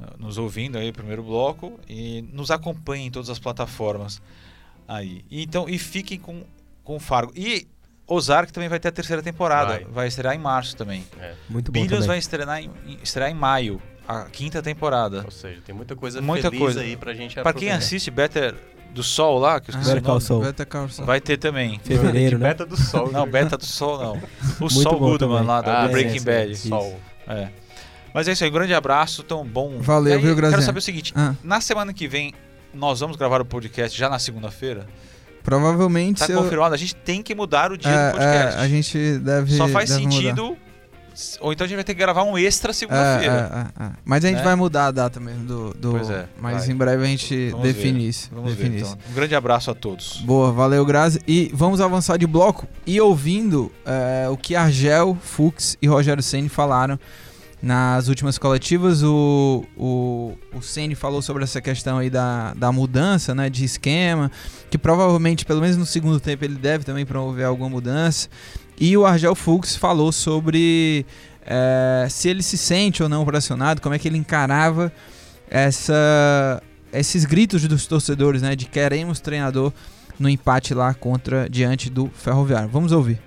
[0.01, 4.23] uh, nos ouvindo aí, primeiro bloco, e nos acompanhem em todas as plataformas
[4.87, 5.25] aí.
[5.31, 6.45] E, então, e fiquem com,
[6.85, 7.33] com o Fargo.
[7.35, 7.67] E
[8.07, 9.73] Ozark também vai ter a terceira temporada.
[9.73, 9.85] Vai.
[9.85, 11.05] Vai, estrear em março também.
[11.49, 12.07] Muito bom Billions também.
[12.07, 15.23] vai estrear em, em- estrear em maio, a quinta temporada.
[15.25, 16.81] Ou seja, tem muita coisa Muita feliz coisa.
[16.83, 17.79] aí pra gente Pra quem aproveitar.
[17.79, 18.55] assiste Better
[18.97, 20.41] do Sol lá, que eu esqueci Ah, o nome, Saul.
[20.43, 21.07] Better Call Saul.
[21.07, 21.79] vai ter também.
[21.85, 22.49] Fevereiro, né?
[22.49, 23.13] Beta do Sol.
[23.13, 24.13] Não, Beta do Sol não.
[24.59, 25.47] O Muito Sol Goodman também.
[25.47, 26.57] lá do, Ah, do Breaking sim, Bad.
[26.57, 27.01] Sol.
[27.29, 27.49] É.
[28.15, 29.79] Mas é isso aí, um grande abraço, tão bom.
[29.81, 30.63] Valeu, aí, viu, Quero Graziano?
[30.63, 32.33] saber o seguinte, Ah, na semana que vem
[32.73, 34.87] nós vamos gravar o podcast já na segunda-feira?
[35.45, 38.57] provavelmente Tá se eu- confirmado, a gente tem que mudar o dia é, do podcast.
[38.59, 40.19] é, a gente deve Só faz deve mudar.
[41.41, 43.73] Ou então a gente vai ter que gravar um extra É, segunda-feira.
[43.79, 43.91] é, é, é.
[44.05, 44.45] Mas a gente Né?
[44.45, 45.75] vai mudar a data mesmo do.
[45.75, 46.75] do Pois é, mas vai.
[46.75, 48.09] em breve a gente Vamos define ver.
[48.09, 48.31] isso.
[48.33, 48.89] Vamos ver, define então.
[48.89, 48.99] isso.
[49.11, 50.21] Um grande abraço a todos.
[50.25, 51.21] Boa, valeu, Grazi.
[51.27, 56.49] E vamos avançar de bloco e ouvindo é, o que Argel, Fux e Rogério Ceni
[56.49, 56.99] falaram
[57.63, 59.03] nas últimas coletivas.
[59.03, 64.31] O, o, o Ceni falou sobre essa questão aí da, da mudança né, de esquema,
[64.71, 68.29] que provavelmente, pelo menos no segundo tempo, ele deve também promover alguma mudança.
[68.79, 71.07] E o Argel Fux falou sobre
[71.47, 74.93] é, se ele se sente ou não pressionado, como é que ele encarava
[75.51, 76.63] essa,
[76.93, 79.73] esses gritos dos torcedores, né, de queremos treinador
[80.19, 82.69] no empate lá contra diante do Ferroviário.
[82.69, 83.19] Vamos ouvir.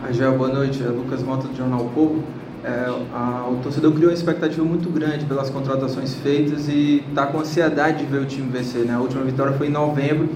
[0.00, 0.82] Rangel, boa noite.
[0.82, 2.22] É Lucas Mota do Jornal Povo.
[2.64, 2.68] É,
[3.12, 8.04] a- o torcedor criou uma expectativa muito grande pelas contratações feitas e está com ansiedade
[8.04, 8.84] de ver o time vencer.
[8.84, 8.94] Né?
[8.94, 10.28] A última vitória foi em novembro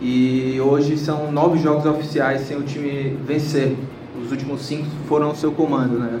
[0.00, 3.76] e hoje são nove jogos oficiais sem o time vencer.
[4.18, 5.98] Os últimos cinco foram ao seu comando.
[5.98, 6.20] Né?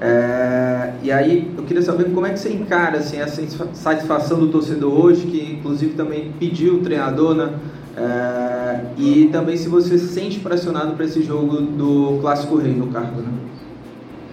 [0.00, 3.40] É, e aí eu queria saber como é que você encara assim, essa
[3.72, 7.54] satisfação do torcedor hoje, que inclusive também pediu o treinador, né?
[7.96, 12.88] É, e também se você se sente pressionado para esse jogo do Clássico Rei no
[12.88, 13.28] cargo, né?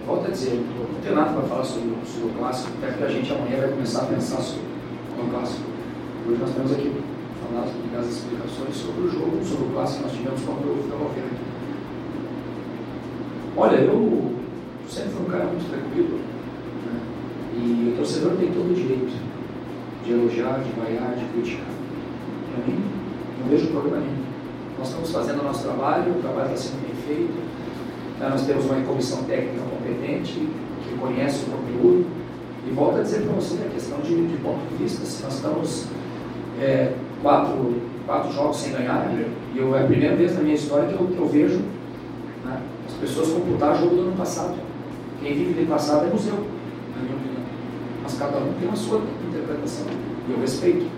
[0.06, 3.08] Volto a dizer, não tenho nada para falar sobre, sobre o clássico, até porque a
[3.08, 4.64] gente amanhã vai começar a pensar sobre
[5.22, 5.62] o clássico.
[6.26, 6.92] Hoje nós temos aqui
[7.46, 10.82] falar sobre as explicações sobre o jogo, sobre o clássico que nós tivemos contra o
[10.82, 11.49] Ferroviário.
[13.62, 14.32] Olha, eu
[14.88, 17.00] sempre fui um cara muito tranquilo, Né?
[17.56, 19.12] E o torcedor tem todo o direito
[20.02, 21.66] de elogiar, de vaiar, de criticar.
[22.54, 22.80] Para mim,
[23.38, 24.24] não vejo problema nenhum.
[24.78, 27.34] Nós estamos fazendo o nosso trabalho, o trabalho está sendo bem feito.
[28.18, 28.28] Né?
[28.30, 30.48] Nós temos uma comissão técnica competente,
[30.82, 32.06] que conhece o conteúdo.
[32.66, 35.34] E volto a dizer para você a questão de, de ponto de vista, se nós
[35.34, 35.84] estamos
[36.58, 37.74] é, quatro,
[38.06, 39.06] quatro jogos sem ganhar,
[39.54, 41.60] e eu, é a primeira vez na minha história que eu, que eu vejo
[42.90, 44.54] as pessoas computar jogo do ano passado.
[45.22, 47.42] Quem vive de passado é museu, na minha opinião.
[48.02, 49.86] Mas cada um tem a sua interpretação,
[50.28, 50.84] e eu respeito.
[50.84, 50.90] Né.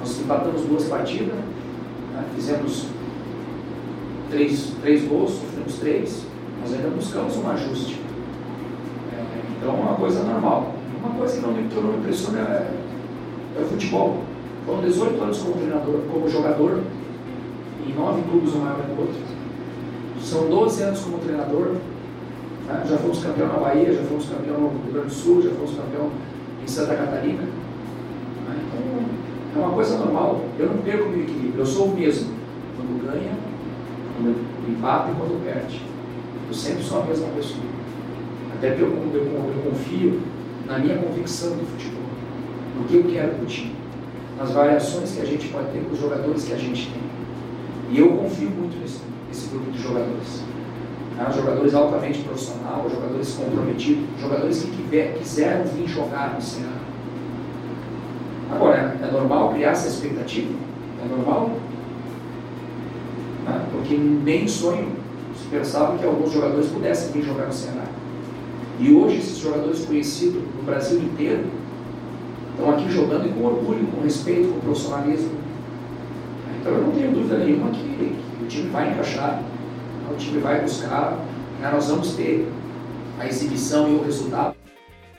[0.00, 2.86] Nós empatamos duas partidas, né, fizemos
[4.30, 6.24] três, três gols, sofremos três,
[6.60, 8.00] nós ainda buscamos um ajuste.
[9.12, 9.22] É,
[9.58, 10.74] então é uma coisa normal.
[11.02, 12.70] Uma coisa que não me, me impressiona é,
[13.58, 14.22] é o futebol.
[14.64, 16.80] Foram 18 anos como treinador, como jogador,
[17.86, 19.33] em nove clubes um maior que o outro.
[20.24, 21.74] São 12 anos como treinador.
[22.66, 22.82] Né?
[22.88, 25.72] Já fomos campeão na Bahia, já fomos campeão no Rio Grande do Sul, já fomos
[25.72, 26.10] campeão
[26.62, 27.42] em Santa Catarina.
[27.42, 27.50] Né?
[29.50, 30.40] Então é uma coisa normal.
[30.58, 32.32] Eu não perco meu equilíbrio, eu sou o mesmo.
[32.76, 33.32] Quando ganha,
[34.16, 34.34] quando
[34.68, 35.82] empata e quando perde.
[36.48, 37.64] Eu sempre sou a mesma pessoa.
[38.56, 40.20] Até porque eu, eu, eu confio
[40.66, 42.02] na minha convicção do futebol,
[42.78, 43.74] no que eu quero para o time,
[44.38, 47.02] nas variações que a gente pode ter com os jogadores que a gente tem.
[47.90, 49.00] E eu confio muito nesse,
[49.34, 50.42] nesse grupo de jogadores.
[51.16, 51.32] Né?
[51.34, 56.78] Jogadores altamente profissionais, jogadores comprometidos, jogadores que quiser, quiseram vir jogar no Ceará.
[58.52, 60.52] Agora, é normal criar essa expectativa?
[61.04, 61.50] É normal?
[63.44, 63.66] Né?
[63.72, 64.92] Porque nem sonho
[65.36, 67.86] se pensava que alguns jogadores pudessem vir jogar no Ceará.
[68.78, 71.44] E hoje esses jogadores conhecidos no Brasil inteiro
[72.50, 75.30] estão aqui jogando e com orgulho, com respeito, com profissionalismo.
[76.60, 77.94] Então eu não tenho dúvida nenhuma que
[78.44, 79.42] o time vai encaixar,
[80.10, 81.18] o time vai buscar,
[81.60, 81.70] né?
[81.72, 82.46] nós vamos ter
[83.18, 84.54] a exibição e o resultado.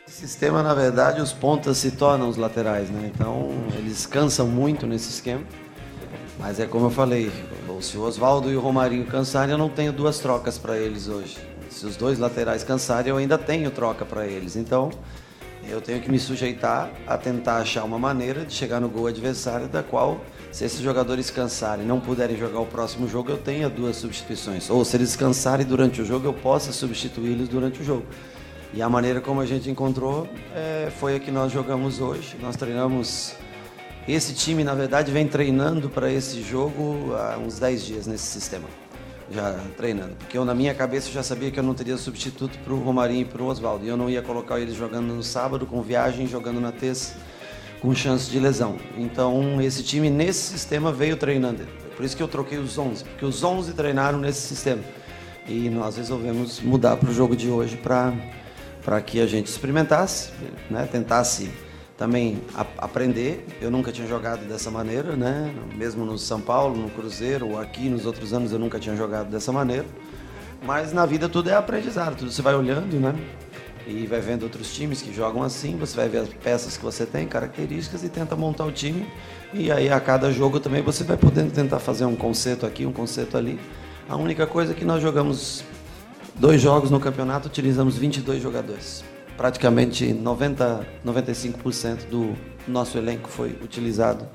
[0.05, 3.11] Sistema, na verdade, os pontas se tornam os laterais, né?
[3.13, 5.41] Então eles cansam muito nesse esquema.
[6.39, 7.31] Mas é como eu falei,
[7.81, 11.37] se o Oswaldo e o Romarinho cansarem, eu não tenho duas trocas para eles hoje.
[11.69, 14.55] Se os dois laterais cansarem, eu ainda tenho troca para eles.
[14.55, 14.91] Então,
[15.67, 19.67] eu tenho que me sujeitar a tentar achar uma maneira de chegar no gol adversário,
[19.67, 20.19] da qual,
[20.55, 24.69] se esses jogadores cansarem e não puderem jogar o próximo jogo, eu tenha duas substituições.
[24.69, 28.05] Ou se eles cansarem durante o jogo, eu possa substituí-los durante o jogo.
[28.73, 32.37] E a maneira como a gente encontrou é, foi a que nós jogamos hoje.
[32.41, 33.35] Nós treinamos.
[34.07, 38.69] Esse time, na verdade, vem treinando para esse jogo há uns 10 dias nesse sistema
[39.29, 40.15] já treinando.
[40.15, 43.23] Porque eu, na minha cabeça, já sabia que eu não teria substituto para o Romarinho
[43.23, 43.83] e para o Oswaldo.
[43.83, 47.15] E eu não ia colocar eles jogando no sábado, com viagem, jogando na terça,
[47.85, 48.77] com chance de lesão.
[48.97, 51.67] Então, esse time, nesse sistema, veio treinando.
[51.95, 54.81] Por isso que eu troquei os 11, porque os 11 treinaram nesse sistema.
[55.47, 60.31] E nós resolvemos mudar para o jogo de hoje para que a gente experimentasse,
[60.67, 60.89] né?
[60.91, 61.51] tentasse
[61.95, 63.45] também a, aprender.
[63.61, 65.53] Eu nunca tinha jogado dessa maneira, né?
[65.75, 69.29] Mesmo no São Paulo, no Cruzeiro, ou aqui nos outros anos eu nunca tinha jogado
[69.29, 69.85] dessa maneira.
[70.65, 73.13] Mas na vida tudo é aprendizado, tudo você vai olhando, né?
[73.87, 77.05] E vai vendo outros times que jogam assim, você vai ver as peças que você
[77.05, 79.07] tem, características e tenta montar o time.
[79.53, 82.93] E aí a cada jogo também você vai podendo tentar fazer um conceito aqui, um
[82.93, 83.59] conceito ali.
[84.09, 85.63] A única coisa é que nós jogamos
[86.35, 89.03] dois jogos no campeonato, utilizamos 22 jogadores
[89.37, 92.33] praticamente 90, 95% do
[92.67, 94.27] nosso elenco foi utilizado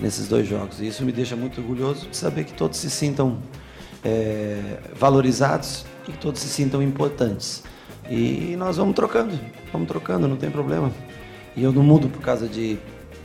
[0.00, 0.80] nesses dois jogos.
[0.80, 3.38] E isso me deixa muito orgulhoso de saber que todos se sintam
[4.04, 7.62] é, valorizados e que todos se sintam importantes.
[8.10, 9.38] E nós vamos trocando,
[9.72, 10.92] vamos trocando, não tem problema.
[11.56, 12.78] E eu não mudo por causa de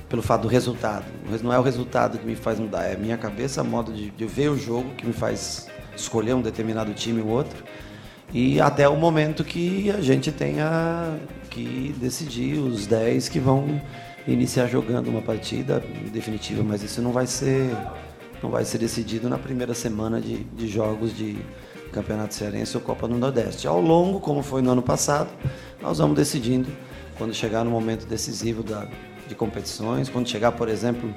[0.09, 1.05] pelo fato do resultado.
[1.41, 4.25] Não é o resultado que me faz mudar, é a minha cabeça, modo de, de
[4.25, 7.63] ver o jogo que me faz escolher um determinado time ou outro
[8.33, 13.81] e até o momento que a gente tenha que decidir os 10 que vão
[14.25, 17.75] iniciar jogando uma partida definitiva, mas isso não vai ser
[18.41, 21.37] não vai ser decidido na primeira semana de, de jogos de
[21.91, 23.67] Campeonato Cearense ou Copa do Nordeste.
[23.67, 25.29] Ao longo, como foi no ano passado,
[25.81, 26.69] nós vamos decidindo
[27.17, 28.87] quando chegar no momento decisivo da,
[29.27, 31.13] de competições, quando chegar, por exemplo,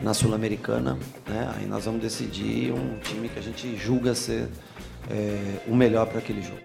[0.00, 4.48] na Sul-Americana, né, aí nós vamos decidir um time que a gente julga ser
[5.10, 6.60] é, o melhor para aquele jogo.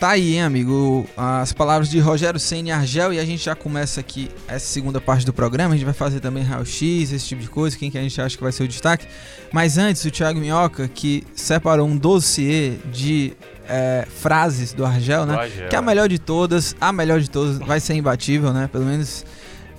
[0.00, 4.00] Tá aí, hein, amigo, as palavras de Rogério Senna Argel e a gente já começa
[4.00, 5.74] aqui essa segunda parte do programa.
[5.74, 8.34] A gente vai fazer também raio-x, esse tipo de coisa, quem que a gente acha
[8.34, 9.06] que vai ser o destaque.
[9.52, 13.34] Mas antes, o Thiago Minhoca, que separou um dossiê de
[13.68, 15.34] é, frases do Argel, né?
[15.34, 15.68] Argel.
[15.68, 18.70] Que é a melhor de todas, a melhor de todas, vai ser imbatível, né?
[18.72, 19.26] Pelo menos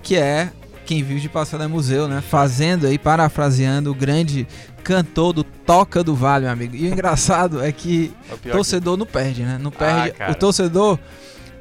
[0.04, 0.52] que é
[0.86, 2.22] quem vive de passado é museu, né?
[2.22, 4.48] Fazendo aí, parafraseando o grande
[4.84, 6.76] cantor do Toca do Vale, meu amigo.
[6.76, 9.00] E o engraçado é que o torcedor que...
[9.00, 9.58] não perde, né?
[9.60, 10.14] Não perde.
[10.20, 11.00] Ah, o torcedor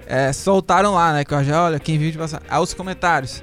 [0.07, 1.25] é, soltaram lá, né?
[1.25, 2.43] Que eu já, olha, quem vive de passar.
[2.49, 3.43] Aí os comentários.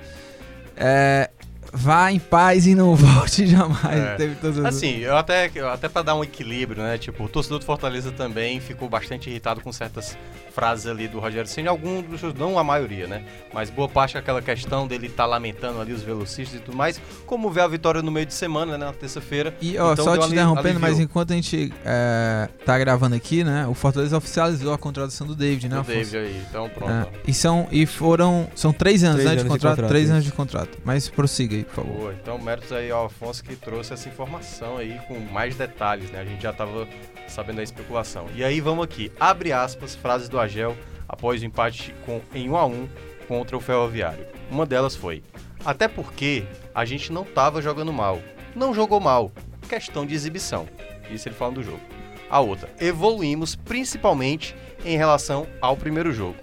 [0.76, 1.30] É,
[1.74, 3.98] vá em paz e não volte jamais.
[4.00, 4.16] É.
[4.16, 6.98] Teve todas as- Assim, eu até, eu até para dar um equilíbrio, né?
[6.98, 10.18] Tipo, o torcedor do Fortaleza também ficou bastante irritado com certas
[10.54, 13.24] frases ali do Rogério Ceni, alguns, dos- não a maioria, né?
[13.54, 17.50] Mas boa parte aquela questão dele estar lamentando ali os velocistas e tudo mais, como
[17.52, 19.56] vê a vitória no meio de semana, né, na terça-feira.
[19.62, 23.68] E ó, Então só te interrompendo, mas enquanto a gente é, tá gravando aqui, né?
[23.68, 25.76] O Fortaleza oficializou a contratação do David, né?
[25.76, 25.96] do Afonso?
[26.12, 26.92] David aí, então pronto.
[26.92, 29.90] É, e são e foram são três anos, Três né, anos de de contrato, contrato,
[29.90, 30.14] três isso.
[30.14, 30.78] anos de contrato.
[30.84, 31.98] Mas prossiga aí, por favor.
[31.98, 36.20] Boa, então méritos aí ao Afonso que trouxe essa informação aí com mais detalhes, né?
[36.20, 36.88] A gente já tava
[37.28, 38.28] sabendo da especulação.
[38.36, 40.76] E aí vamos aqui, abre aspas, frases do Agel
[41.08, 42.90] após o empate com, em 1 a 1
[43.28, 44.26] contra o Ferroviário.
[44.50, 45.24] Uma delas foi:
[45.66, 48.22] "Até porque a gente não tava jogando mal.
[48.56, 49.32] Não jogou mal.
[49.68, 50.68] Questão de exibição."
[51.10, 51.82] Isso ele falando do jogo.
[52.30, 54.56] A outra: "Evoluímos principalmente
[54.86, 56.38] em relação ao primeiro jogo."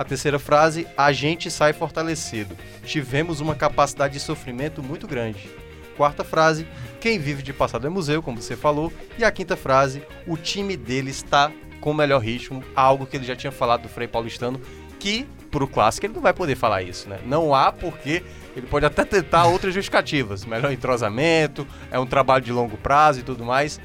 [0.00, 2.56] A terceira frase, a gente sai fortalecido.
[2.82, 5.50] Tivemos uma capacidade de sofrimento muito grande.
[5.94, 6.66] Quarta frase,
[6.98, 8.90] quem vive de passado é museu, como você falou.
[9.18, 13.26] E a quinta frase, o time dele está com o melhor ritmo, algo que ele
[13.26, 14.58] já tinha falado do Frei Paulistano,
[14.98, 17.18] que pro clássico ele não vai poder falar isso, né?
[17.26, 18.24] Não há porque
[18.56, 23.22] ele pode até tentar outras justificativas, melhor entrosamento, é um trabalho de longo prazo e
[23.22, 23.78] tudo mais.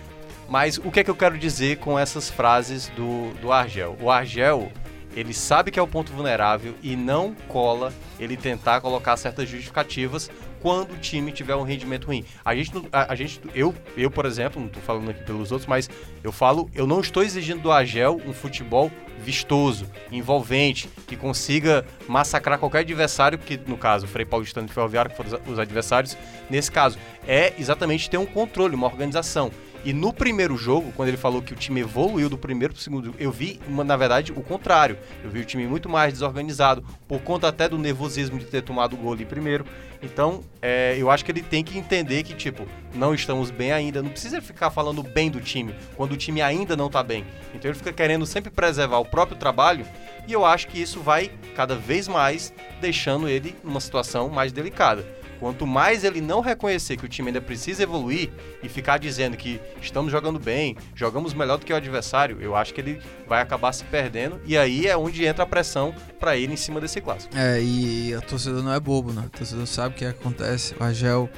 [0.48, 3.98] Mas o que é que eu quero dizer com essas frases do, do Argel?
[4.00, 4.72] O Argel,
[5.16, 10.30] ele sabe que é o ponto vulnerável e não cola ele tentar colocar certas justificativas
[10.62, 12.26] quando o time tiver um rendimento ruim.
[12.44, 15.68] A gente, a, a gente eu, eu, por exemplo, não tô falando aqui pelos outros,
[15.68, 15.90] mas
[16.24, 22.60] eu falo, eu não estou exigindo do Agel um futebol vistoso, envolvente, que consiga massacrar
[22.60, 26.18] qualquer adversário, porque no caso, o Frei Paulistano e Ferroviário, que foram os adversários,
[26.50, 26.98] nesse caso,
[27.28, 29.52] é exatamente ter um controle, uma organização.
[29.86, 32.84] E no primeiro jogo, quando ele falou que o time evoluiu do primeiro para o
[32.84, 34.98] segundo, eu vi, na verdade, o contrário.
[35.24, 38.94] Eu vi o time muito mais desorganizado, por conta até do nervosismo de ter tomado
[38.94, 39.64] o gol ali primeiro.
[40.02, 44.02] Então, é, eu acho que ele tem que entender que, tipo, não estamos bem ainda.
[44.02, 47.24] Não precisa ficar falando bem do time, quando o time ainda não tá bem.
[47.54, 49.86] Então ele fica querendo sempre preservar o próprio trabalho,
[50.28, 55.06] e eu acho que isso vai cada vez mais deixando ele numa situação mais delicada.
[55.40, 58.30] Quanto mais ele não reconhecer que o time ainda precisa evoluir
[58.64, 62.74] e ficar dizendo que estamos jogando bem, jogamos melhor do que o adversário, eu acho
[62.74, 66.54] que ele vai acabar se perdendo e aí é onde entra a pressão para ele
[66.54, 67.36] em cima desse clássico.
[67.38, 69.24] É, e a torcedor não é bobo, né?
[69.26, 70.76] O torcedor sabe o que acontece.
[70.80, 71.30] O Agel,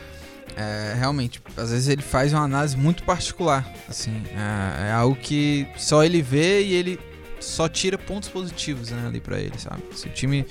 [0.55, 3.67] é, realmente, às vezes ele faz uma análise muito particular.
[3.89, 6.99] Assim, é, é algo que só ele vê e ele
[7.39, 9.83] só tira pontos positivos né, ali pra ele, sabe?
[9.93, 10.45] Se o time.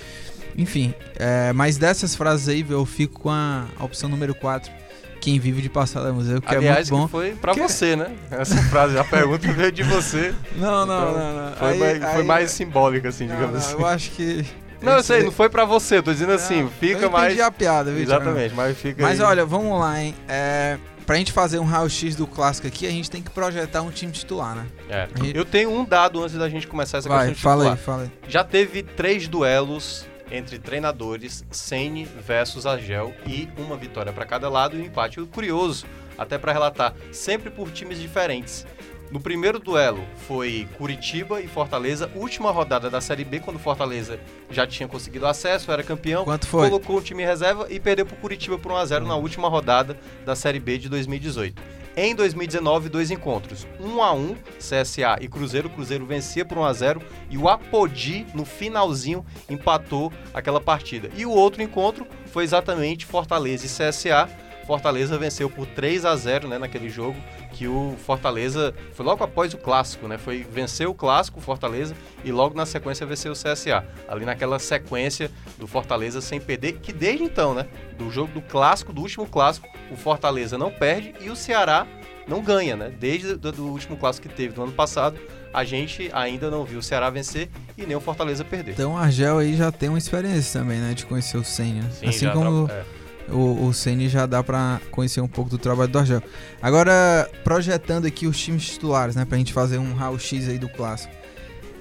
[0.57, 4.73] Enfim, é, mas dessas frases aí, eu fico com a, a opção número 4.
[5.21, 7.09] Quem vive de passado é museu, que Aliás, é muito bom.
[7.09, 8.13] foi para Que- você, né?
[8.31, 10.33] Essa frase, a pergunta veio de você.
[10.57, 11.57] Não, não, Então, não, não.
[11.57, 13.73] Foi, Aí- mais, foi aí- mais simbólica, assim, digamos não, assim.
[13.75, 14.47] Eu acho que.
[14.83, 17.41] Não, eu sei, não foi pra você, tô dizendo assim, Não, fica eu mais.
[17.41, 18.03] a piada, viu?
[18.03, 19.27] Exatamente, mas fica Mas aí.
[19.27, 20.15] olha, vamos lá, hein?
[20.29, 20.77] É,
[21.07, 24.13] pra gente fazer um raio-x do clássico aqui, a gente tem que projetar um time
[24.13, 24.67] titular, né?
[24.91, 25.09] É.
[25.17, 27.77] gente- Eu tenho um dado antes da gente começar essa Vai, questão de fala aí,
[27.79, 28.11] fala aí.
[28.29, 34.77] Já teve três duelos entre treinadores, Sene versus Argel, e uma vitória pra cada lado
[34.77, 35.20] e um empate.
[35.27, 35.87] Curioso,
[36.18, 38.66] até pra relatar, sempre por times diferentes.
[39.11, 44.18] No primeiro duelo foi Curitiba e Fortaleza, última rodada da Série B, quando Fortaleza
[44.51, 46.24] já tinha conseguido acesso, era campeão.
[46.24, 46.68] Quanto foi?
[46.68, 50.35] Colocou o time em reserva e perdeu pro Curitiba por 1x0 na última rodada da
[50.35, 51.62] Série B de 2018.
[51.99, 53.66] Em 2019, dois encontros.
[53.80, 55.68] 1 a 1 CSA e Cruzeiro.
[55.68, 61.09] O Cruzeiro vencia por 1 a 0 e o Apodi, no finalzinho, empatou aquela partida.
[61.16, 64.28] E o outro encontro foi exatamente Fortaleza e CSA.
[64.67, 67.17] Fortaleza venceu por 3 a 0 né, naquele jogo,
[67.53, 70.19] que o Fortaleza foi logo após o clássico, né?
[70.19, 71.95] Foi vencer o clássico, o Fortaleza,
[72.25, 73.85] e logo na sequência venceu o CSA.
[74.09, 77.67] Ali naquela sequência do Fortaleza sem perder, que desde então, né?
[77.97, 81.87] Do jogo do clássico, do último clássico, o Fortaleza não perde e o Ceará
[82.27, 82.91] não ganha, né?
[82.91, 85.17] Desde do, do último clássico que teve do ano passado,
[85.55, 87.49] a gente ainda não viu o Ceará vencer
[87.79, 88.73] e nem o Fortaleza perder.
[88.73, 90.93] Então o Argel aí já tem uma experiência também, né?
[90.93, 91.89] De conhecer o Senna.
[91.91, 92.95] Sim, assim como é.
[93.31, 96.22] O, o Senna já dá pra conhecer um pouco do trabalho do Argel.
[96.62, 99.24] Agora, projetando aqui os times titulares, né?
[99.24, 101.12] Pra gente fazer um raio-x aí do clássico.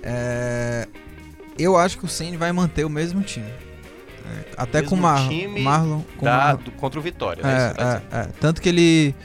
[0.04, 0.88] É,
[1.58, 3.48] Eu acho que o Senna vai manter o mesmo time.
[3.48, 5.30] É, Até Mesmo com o Marlon.
[5.30, 6.64] time Marlon com Da- Marlon.
[6.64, 7.74] do- contra o Vitória, né?
[7.78, 8.28] É, é, é.
[8.42, 9.16] Tanto que ele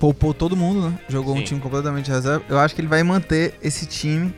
[0.00, 0.98] poupou todo mundo, né?
[1.08, 1.44] Jogou um Sim.
[1.44, 2.44] time completamente reserva.
[2.48, 4.32] Eu acho que ele vai manter esse time.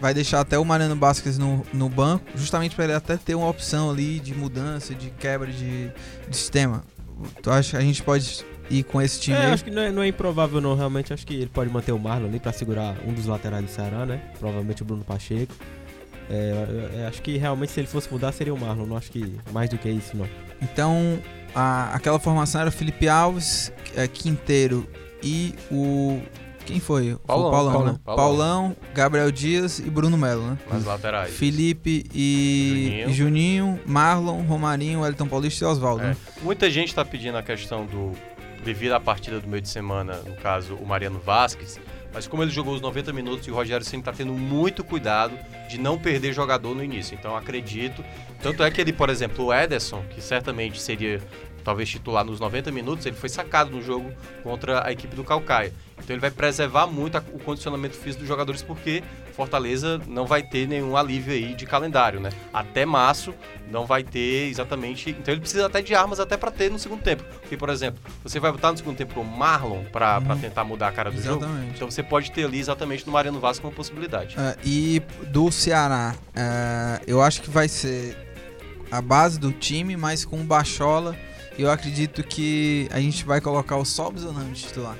[0.00, 3.48] Vai deixar até o Mariano Basquez no, no banco, justamente para ele até ter uma
[3.48, 5.88] opção ali de mudança, de quebra de,
[6.28, 6.82] de sistema.
[7.42, 9.52] Tu acha que a gente pode ir com esse time É, aí?
[9.52, 11.98] acho que não é, não é improvável não, realmente acho que ele pode manter o
[11.98, 14.22] Marlon ali pra segurar um dos laterais do Ceará, né?
[14.38, 15.52] Provavelmente o Bruno Pacheco.
[16.30, 18.86] É, eu- eu acho que realmente se ele fosse mudar seria o Marlon.
[18.86, 20.26] Não acho que mais do que isso, não.
[20.62, 21.18] Então,
[21.54, 24.88] a- aquela formação era Felipe Alves, é, Quinteiro
[25.22, 26.22] e o.
[26.70, 27.10] Quem foi?
[27.10, 28.00] Foi Paulão, o Paulão, Paulão, né?
[28.04, 28.24] Paulão.
[28.24, 30.58] Paulão, Gabriel Dias e Bruno Melo, né?
[30.70, 31.34] Nas laterais.
[31.34, 33.12] Felipe e Juninho.
[33.12, 36.02] Juninho, Marlon, Romarinho, Wellington Paulista e Oswaldo.
[36.02, 36.06] É.
[36.08, 36.16] né?
[36.42, 38.12] Muita gente está pedindo a questão do.
[38.64, 41.78] devido à partida do meio de semana, no caso o Mariano Vasquez.
[42.12, 45.32] Mas como ele jogou os 90 minutos e o Rogério sempre está tendo muito cuidado
[45.68, 47.16] de não perder jogador no início.
[47.18, 48.04] Então acredito.
[48.42, 51.20] Tanto é que ele, por exemplo, o Ederson, que certamente seria
[51.64, 55.72] talvez titular nos 90 minutos, ele foi sacado no jogo contra a equipe do Calcaia.
[56.02, 59.02] Então ele vai preservar muito o condicionamento físico dos jogadores, porque
[59.36, 62.30] Fortaleza não vai ter nenhum alívio aí de calendário, né?
[62.52, 63.34] Até março
[63.70, 65.10] não vai ter exatamente.
[65.10, 67.22] Então ele precisa até de armas até para ter no segundo tempo.
[67.40, 70.38] Porque, por exemplo, você vai botar no segundo tempo o Marlon para Uhum.
[70.38, 71.44] tentar mudar a cara do jogo.
[71.44, 71.72] Exatamente.
[71.76, 74.36] Então você pode ter ali exatamente no Mariano Vasco uma possibilidade.
[74.38, 78.16] É, e do Ceará, é, eu acho que vai ser
[78.90, 81.14] a base do time, mas com o Bachola.
[81.60, 84.96] Eu acredito que a gente vai colocar o Sobs ou não de titular?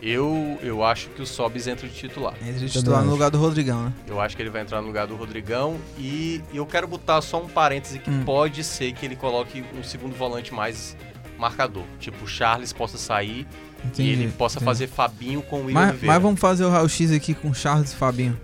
[0.00, 2.34] Eu, eu acho que o Sobis entra de titular.
[2.40, 3.92] Entre de titular no lugar do Rodrigão, né?
[4.06, 5.76] Eu acho que ele vai entrar no lugar do Rodrigão.
[5.98, 8.22] E eu quero botar só um parêntese que Hum.
[8.24, 10.96] pode ser que ele coloque um segundo volante mais
[11.36, 11.82] marcador.
[11.98, 13.44] Tipo, o Charles possa sair
[13.84, 14.08] Entendi.
[14.08, 14.66] e ele possa entendi.
[14.66, 16.14] fazer Fabinho com o William Mas, Oliveira.
[16.14, 18.38] mas vamos fazer o raio-x aqui com Charles e Fabinho.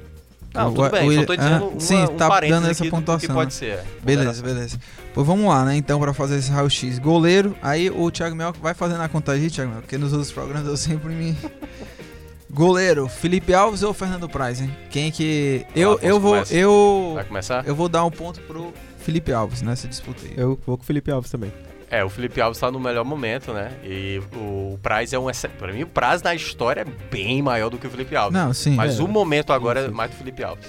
[0.52, 2.84] Não, tudo bem, o- só tô dizendo ah, uma, sim, um tá dando essa do
[2.84, 3.50] que pontuação, pode né?
[3.50, 3.66] ser.
[3.66, 3.84] é.
[4.02, 4.78] Beleza, beleza.
[5.14, 5.76] Pois vamos lá, né?
[5.76, 6.98] Então, pra fazer esse raio-x.
[6.98, 10.66] Goleiro, aí o Thiago Mel vai fazendo a contagem, Thiago Mel, porque nos outros programas
[10.66, 11.36] eu sempre me.
[12.52, 14.76] Goleiro, Felipe Alves ou Fernando Praz, hein?
[14.90, 15.64] Quem que.
[15.74, 16.32] Eu, Afonso eu vou.
[16.32, 16.54] começa.
[16.54, 17.12] Eu.
[17.14, 17.66] Vai começar?
[17.66, 20.32] Eu vou dar um ponto pro Felipe Alves nessa disputa aí.
[20.36, 21.52] Eu vou com o Felipe Alves também.
[21.90, 23.72] É, o Felipe Alves tá no melhor momento, né?
[23.82, 25.28] E o Praz é um.
[25.28, 28.40] exce- Pra mim, o Praz na história é bem maior do que o Felipe Alves.
[28.40, 28.76] Não, sim.
[28.76, 29.02] Mas é.
[29.02, 30.66] o momento agora é mais do Felipe Alves.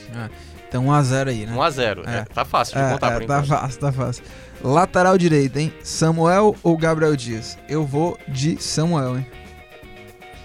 [0.68, 1.54] Então 1x0 aí, né?
[1.56, 2.08] 1x0.
[2.08, 2.18] É.
[2.20, 3.48] É, tá fácil de É, contar é, por tá enquanto.
[3.48, 4.24] fácil, tá fácil.
[4.64, 5.72] Lateral direito, hein?
[5.84, 7.58] Samuel ou Gabriel Dias?
[7.70, 9.28] Eu vou de Samuel, hein?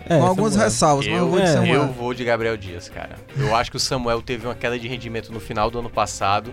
[0.09, 0.69] É, Com algumas Samuel.
[0.71, 1.75] ressalvas, mas eu Eu, vou de é, Samuel.
[1.75, 3.17] eu vou de Gabriel Dias, cara.
[3.37, 6.53] Eu acho que o Samuel teve uma queda de rendimento no final do ano passado.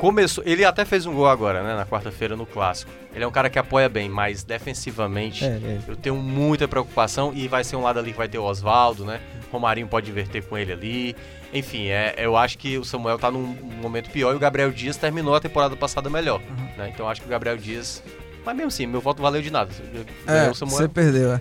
[0.00, 2.90] Começou, ele até fez um gol agora, né, na quarta-feira no clássico.
[3.14, 5.78] Ele é um cara que apoia bem, mas defensivamente É, é.
[5.86, 9.04] eu tenho muita preocupação e vai ser um lado ali que vai ter o Oswaldo,
[9.04, 9.20] né?
[9.52, 11.16] Romarinho pode inverter com ele ali.
[11.52, 14.96] Enfim, é, eu acho que o Samuel tá num momento pior e o Gabriel Dias
[14.96, 16.68] terminou a temporada passada melhor, Uhum.
[16.78, 16.90] né?
[16.94, 18.02] Então eu acho que o Gabriel Dias,
[18.42, 19.70] mas mesmo assim, meu voto valeu de nada.
[20.26, 20.78] É, Ganhou o Samuel.
[20.78, 21.40] você perdeu, é.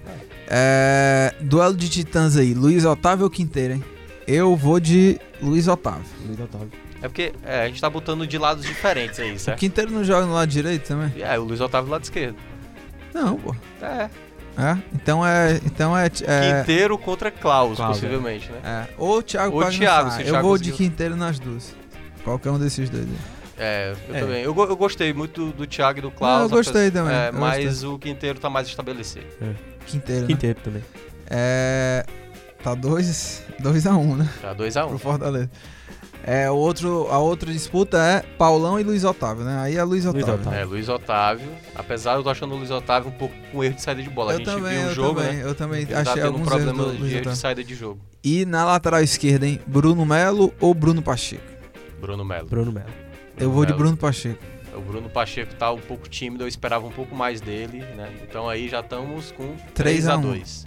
[0.49, 3.83] É, Duelo de titãs aí, Luiz Otávio ou Quinteiro, hein?
[4.27, 6.03] Eu vou de Luiz Otávio.
[6.27, 6.71] Luiz Otávio.
[7.01, 9.59] É porque é, a gente tá botando de lados diferentes aí, O certo?
[9.59, 11.11] Quinteiro não joga no lado direito também?
[11.21, 12.35] É, o Luiz Otávio do lado esquerdo.
[13.13, 13.55] Não, pô.
[13.81, 14.09] É.
[14.57, 14.77] É?
[14.93, 15.59] Então é.
[15.65, 16.07] Então é.
[16.07, 16.09] é,
[16.59, 18.59] Quinteiro contra Klaus, Klaus, possivelmente, né?
[18.89, 20.89] é ou Thiago Ou Thiago, se o Eu Thiago vou de conseguiu.
[20.89, 21.73] Quinteiro nas duas.
[22.25, 23.05] Qualquer um desses dois.
[23.05, 23.17] aí.
[23.57, 24.19] É, eu É.
[24.19, 24.43] também.
[24.43, 26.37] Eu, eu gostei muito do, do Thiago e do Klaus.
[26.39, 29.25] Não, eu gostei apesar- também, É, eu mas o Quinteiro tá mais estabelecido.
[29.85, 30.21] Quinteiro.
[30.23, 30.27] Né?
[30.27, 30.83] Quinteiro também.
[31.29, 32.05] É.
[32.61, 34.29] Tá 2 dois a 1 um, né?
[34.41, 34.87] Tá 2x1.
[34.89, 35.49] Pro Fortaleza.
[36.23, 39.57] É, o outro, a outra disputa é Paulão e Luiz Otávio, né?
[39.61, 40.41] Aí é Luiz Luiz Otávio.
[40.41, 40.59] Otávio.
[40.59, 41.47] É, Luiz Otávio.
[41.73, 44.31] Apesar eu tô achando o Luiz Otávio um pouco com erro de saída de bola.
[44.31, 45.43] a Eu gente também, viu o jogo, também, né?
[45.45, 47.35] eu também Ele tá achei tendo um alguns erros problema do de erro de Otávio.
[47.39, 48.01] saída de jogo.
[48.23, 49.59] E na lateral esquerda, hein?
[49.65, 51.41] Bruno Melo ou Bruno Pacheco?
[51.99, 52.47] Bruno Melo.
[52.47, 52.89] Bruno Melo.
[53.37, 53.73] Eu vou de.
[53.73, 54.43] Bruno Pacheco.
[54.75, 58.09] O Bruno Pacheco tá um pouco tímido, eu esperava um pouco mais dele, né?
[58.21, 60.21] Então aí já estamos com 3 a 1.
[60.21, 60.65] 3x2.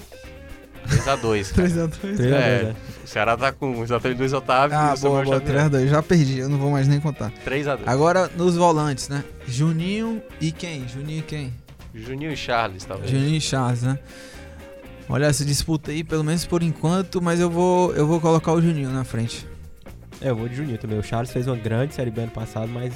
[0.89, 1.53] 3x2.
[1.53, 1.53] 3x2.
[1.55, 2.77] 3 a 2, É, né?
[3.03, 5.39] O Ceará tá com exatamente Luiz Otávio Ah, e boa, boa.
[5.41, 5.71] Xavier.
[5.71, 5.89] 3x2.
[5.89, 7.33] Já perdi, eu não vou mais nem contar.
[7.45, 7.81] 3x2.
[7.87, 9.25] Agora nos volantes, né?
[9.47, 10.87] Juninho e quem?
[10.89, 11.53] Juninho e quem?
[11.95, 13.11] Juninho e Charles, talvez.
[13.11, 13.99] Juninho e Charles, né?
[15.09, 18.63] Olha essa disputa aí, pelo menos por enquanto, mas eu vou, eu vou colocar o
[18.63, 19.47] Juninho na frente.
[20.21, 20.99] É, eu vou de Juninho também.
[20.99, 22.95] O Charles fez uma grande Série B ano passado, mas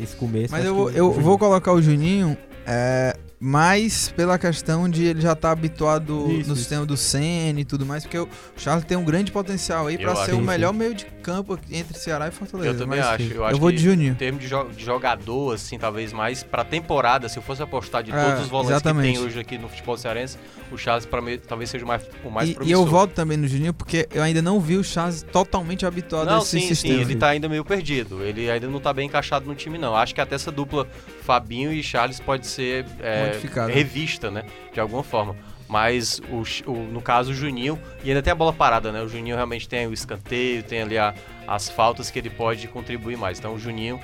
[0.00, 0.52] esse começo...
[0.52, 5.32] Mas eu, vou, eu vou colocar o Juninho é, mais pela questão de ele já
[5.32, 6.56] estar habituado Isso, no isso.
[6.56, 10.24] sistema do Senna e tudo mais, porque o Charles tem um grande potencial aí acho.
[10.26, 12.70] ser o Sim, melhor meio de campo entre Ceará e Fortaleza.
[12.70, 13.32] Eu também mas acho.
[13.34, 14.12] Eu, acho eu vou que de Juninho.
[14.12, 18.04] Em termos de, jo- de jogador, assim, talvez mais pra temporada, se eu fosse apostar
[18.04, 19.12] de É, todos os volantes exatamente.
[19.14, 20.38] que tem hoje aqui no futebol cearense,
[20.70, 22.80] o Charles pra mim talvez seja o mais, o mais E, e promissor.
[22.80, 26.32] eu volto também no Juninho porque eu ainda não vi o Charles totalmente habituado a
[26.36, 27.00] Não, esse sim, sim, sistema.
[27.02, 28.22] ele tá ainda meio perdido.
[28.22, 29.96] Ele ainda não tá bem encaixado no time, não.
[29.96, 30.86] Acho que até essa dupla
[31.22, 33.72] Fabinho e Charles pode ser é, Modificada.
[33.72, 34.44] revista, né?
[34.72, 35.36] De alguma forma.
[35.68, 39.00] Mas, o, o- no caso, o Juninho, e ainda tem a bola parada, né?
[39.00, 41.14] O Juninho realmente tem o escanteio, tem ali a-
[41.46, 43.38] as faltas que ele pode contribuir mais.
[43.38, 43.98] Então, o Juninho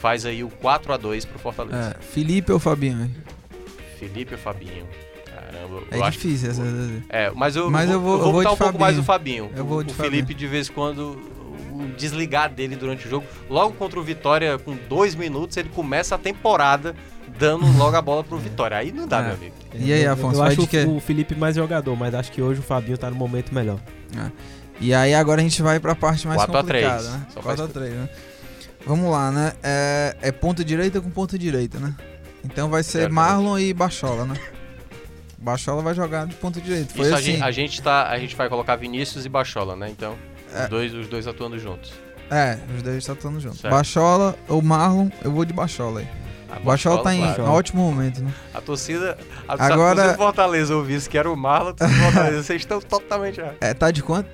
[0.00, 1.96] faz aí o 4 a 2 pro Fortaleza.
[1.98, 3.10] É, Felipe ou Fabinho?
[3.98, 4.86] Felipe ou Fabinho?
[5.26, 6.62] Caramba, É eu acho que- difícil essa.
[7.10, 8.98] É, mas eu, Mas eu eu vou, vou- eu vou botar de um pouco mais
[8.98, 9.50] o Fabinho.
[9.54, 10.12] Eu o, vou de o Fabinho.
[10.14, 11.20] Felipe, de vez em quando,
[11.88, 13.26] desligar dele durante o jogo.
[13.48, 16.94] Logo contra o Vitória, com dois minutos, ele começa a temporada
[17.38, 18.76] dando logo a bola pro Vitória.
[18.76, 19.22] Aí não dá, É.
[19.24, 19.54] meu amigo.
[19.74, 22.62] E aí, Afonso, Eu acho de o- Felipe mais jogador, mas acho que hoje o
[22.62, 23.78] Fabinho tá no momento melhor.
[24.80, 26.84] E aí agora a gente vai pra parte mais 4 a 3.
[26.86, 27.26] complicada, né?
[27.32, 28.08] Só 4 a faz- 3, né?
[28.86, 29.52] Vamos lá, né?
[29.62, 31.94] É, é ponta direita com ponta direita, né?
[32.42, 33.10] Então vai ser.
[33.10, 34.34] Marlon e Bachola, né?
[35.38, 36.92] Bachola vai jogar de ponta direita.
[36.94, 37.32] Foi Isso a, assim.
[37.32, 39.88] gente, a, gente tá, a gente vai colocar Vinícius e Bachola, né?
[39.90, 40.29] Então, É.
[40.62, 41.92] os, dois, os dois atuando juntos.
[42.30, 43.60] É, os dois estão atuando juntos.
[43.60, 43.72] Certo.
[43.74, 46.08] Bachola ou Marlon, eu vou de Bachola aí.
[46.50, 47.44] A Bachola tá em claro.
[47.52, 48.32] ótimo momento, né?
[48.52, 49.16] A torcida.
[49.48, 53.58] A, Agora- do Fortaleza ouvisse que era o Marlon, a Fortaleza, vocês estão totalmente errados.
[53.60, 54.28] É, tá de quanto?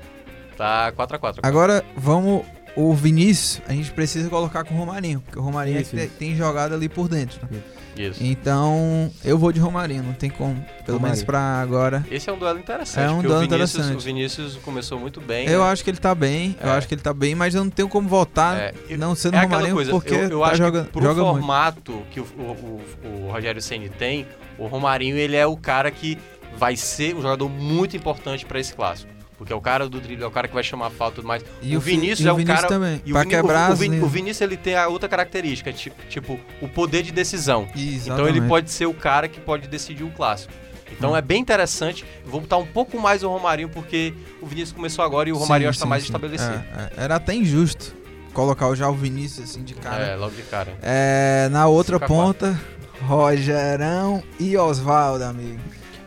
[0.57, 1.41] Tá 4x4.
[1.43, 2.45] Agora vamos.
[2.77, 5.97] O Vinícius, a gente precisa colocar com o Romarinho, porque o Romarinho é Isso, que
[5.97, 6.13] isso.
[6.19, 7.41] tem jogado ali por dentro.
[7.51, 7.59] né?
[7.97, 8.23] Isso.
[8.23, 10.55] Então, eu vou de Romarinho, não tem como.
[10.85, 11.03] Pelo Romarinho.
[11.03, 12.05] menos pra agora.
[12.11, 13.07] Esse é um duelo interessante.
[13.07, 13.97] É um duelo o Vinícius, interessante.
[13.97, 15.49] O Vinícius começou muito bem.
[15.49, 15.71] Eu né?
[15.71, 16.73] acho que ele tá bem, eu É.
[16.77, 19.37] acho que ele tá bem, mas eu não tenho como votar É, eu- não sendo
[19.37, 21.37] é aquela Romarinho coisa, porque eu, eu tá acho joga, que pro joga muito.
[21.39, 24.27] formato que o, o, o- o Rogério Ceni tem,
[24.59, 26.19] o Romarinho ele é o cara que
[26.59, 29.11] vai ser um jogador muito importante pra esse clássico.
[29.39, 31.29] Porque é o cara do drible, é o cara que vai chamar falta e tudo
[31.29, 31.45] mais.
[31.61, 32.73] E o o Vinícius e o é o Vinícius cara.
[32.73, 34.03] também, E o, Vini- o- quebrar o, linhas.
[34.03, 37.69] o Vinícius ele tem a outra característica, tipo, tipo o poder de decisão.
[37.75, 38.39] Então Exatamente.
[38.39, 40.53] ele pode ser o cara que pode decidir um clássico.
[40.91, 41.17] Então Hum.
[41.17, 42.05] é bem interessante.
[42.25, 45.37] Eu Vou botar um pouco mais o Romarinho, porque o Vinícius começou agora e o
[45.37, 46.09] Romarinho tá sim, mais sim.
[46.09, 46.55] estabelecido.
[46.55, 47.05] É, é.
[47.05, 47.95] Era até injusto
[48.33, 50.03] colocar já o Vinícius assim de cara.
[50.05, 50.73] É, logo de cara.
[50.83, 52.61] É, na outra 5 a ponta,
[53.03, 55.61] Rogerão e Oswaldo, amigo.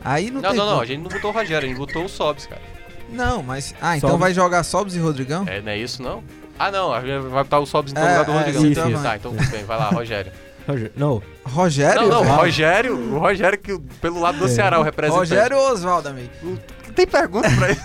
[0.04, 0.72] Aí não, Não, tem não, não.
[0.74, 0.82] como.
[0.82, 2.62] A gente não botou o Rogério, a gente botou o Sobs, cara.
[3.12, 3.74] Não, mas.
[3.82, 4.20] Ah, então Sobs.
[4.22, 5.46] vai jogar Sobs e Rodrigão?
[5.48, 6.24] É, não é isso, não?
[6.58, 6.90] Ah, não.
[6.90, 8.62] Vai botar o Sobs então É, no lugar do é, Rodrigão.
[8.66, 8.94] isso, Entendi.
[8.96, 9.04] isso.
[9.04, 9.64] Tá, então tudo bem.
[9.64, 10.32] Vai lá, Rogério.
[10.96, 12.02] Não, Rogério?
[12.08, 12.36] não, não.
[12.36, 14.50] Rogério, o Rogério que pelo lado do É.
[14.50, 15.20] Ceará, o representante.
[15.30, 16.30] Rogério ou Oswaldo, amigo?
[16.96, 17.80] Tem pergunta pra ele?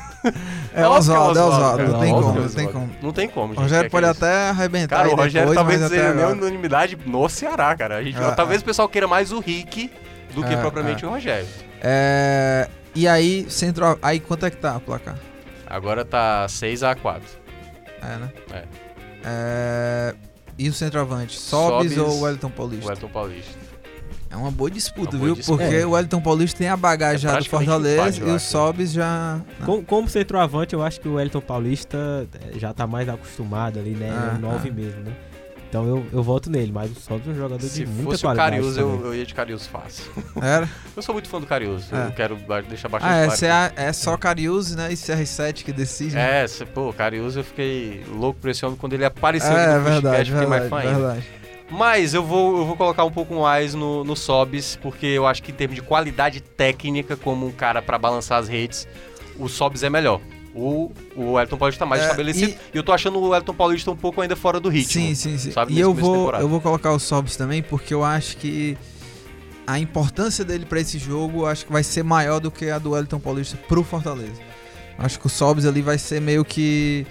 [0.74, 1.82] É Oswaldo, é Oswaldo.
[1.84, 2.90] Não tem Óbvio como, é não tem como.
[3.02, 3.62] Não tem como, O gente.
[3.62, 6.98] Rogério É pode que até arrebentar Cara, aí o Rogério depois, talvez seja a unanimidade
[7.06, 7.96] no Ceará, cara.
[7.98, 8.62] A gente, É, talvez é.
[8.62, 9.90] o pessoal queira mais o Rick
[10.34, 11.08] do que É, propriamente é.
[11.08, 11.46] o Rogério.
[11.80, 13.98] É, e aí, centro.
[14.02, 15.18] Aí quanto é que tá o placar?
[15.66, 17.20] Agora tá 6x4.
[18.02, 18.32] É, né?
[18.52, 18.64] É.
[19.24, 20.14] É,
[20.58, 21.38] E o centroavante?
[21.38, 22.92] Sobis, Sobis ou Wellington O Paulista?
[22.92, 23.64] Elton Paulista.
[24.30, 25.34] É uma boa disputa, Uma boa viu?
[25.36, 25.62] disputa.
[25.62, 25.86] Porque É.
[25.86, 28.46] o Wellington Paulista tem a bagagem É já do Fortaleza eu e o acho.
[28.46, 29.40] Sobis já.
[29.60, 29.66] Não.
[29.66, 33.90] como, como centroavante, eu acho que o Wellington Paulista eh, já tá mais acostumado ali,
[33.90, 34.10] né?
[34.12, 34.72] Ah, é o 9 ah.
[34.72, 35.12] mesmo, né?
[35.74, 38.22] Então eu, eu voto nele, mas o Sobs é um jogador Se de muita fosse
[38.24, 38.50] o qualidade.
[38.52, 40.04] Cariúso, eu, eu ia de Cariúso fácil.
[40.40, 40.70] Era?
[40.94, 41.92] Eu sou muito fã do Cariúso.
[41.92, 42.06] É.
[42.06, 42.36] Eu quero
[42.68, 43.38] deixar bastante Ah, é, claro.
[43.40, 44.92] cê é, é só Cariús, né?
[44.92, 46.14] E CR7 que decide.
[46.14, 46.44] né?
[46.44, 49.82] É, cê- pô, Cariúso eu fiquei louco por esse homem quando ele apareceu é, no
[49.82, 51.06] verdade, podcast, eu fiquei mais verdade, fã ainda.
[51.08, 51.26] verdade.
[51.68, 55.42] Mas eu vou, eu vou colocar um pouco mais no, no Sobs, porque eu acho
[55.42, 58.86] que em termos de qualidade técnica, como um cara pra balançar as redes,
[59.40, 60.20] o Sobs é melhor.
[60.54, 62.54] O, o Elton Paulista mais É, estabelecido.
[62.72, 62.76] E...
[62.78, 64.92] eu tô achando o Elton Paulista um pouco ainda fora do ritmo.
[65.02, 65.50] Sim, sim, sim.
[65.50, 66.44] sabe, E eu vou, temporada.
[66.44, 68.78] eu vou colocar o Sobs também, porque eu acho que
[69.66, 72.90] a importância dele pra esse jogo acho que vai ser maior do que a do
[72.92, 74.40] Wellington Paulista pro Fortaleza.
[74.96, 77.04] Acho que o Sobs ali vai ser meio que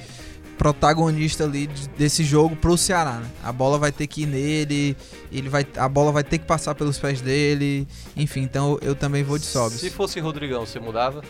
[0.57, 3.27] protagonista ali de- desse jogo pro Ceará, né?
[3.43, 4.95] A bola vai ter que ir nele,
[5.31, 9.23] ele vai, a bola vai ter que passar pelos pés dele, enfim, então eu também
[9.23, 9.79] vou de Sobs.
[9.79, 11.21] Se fosse Rodrigão, você mudava?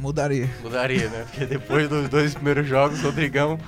[0.00, 0.48] Mudaria.
[0.62, 1.26] Mudaria, né?
[1.28, 3.58] Porque depois dos dois primeiros jogos, o Rodrigão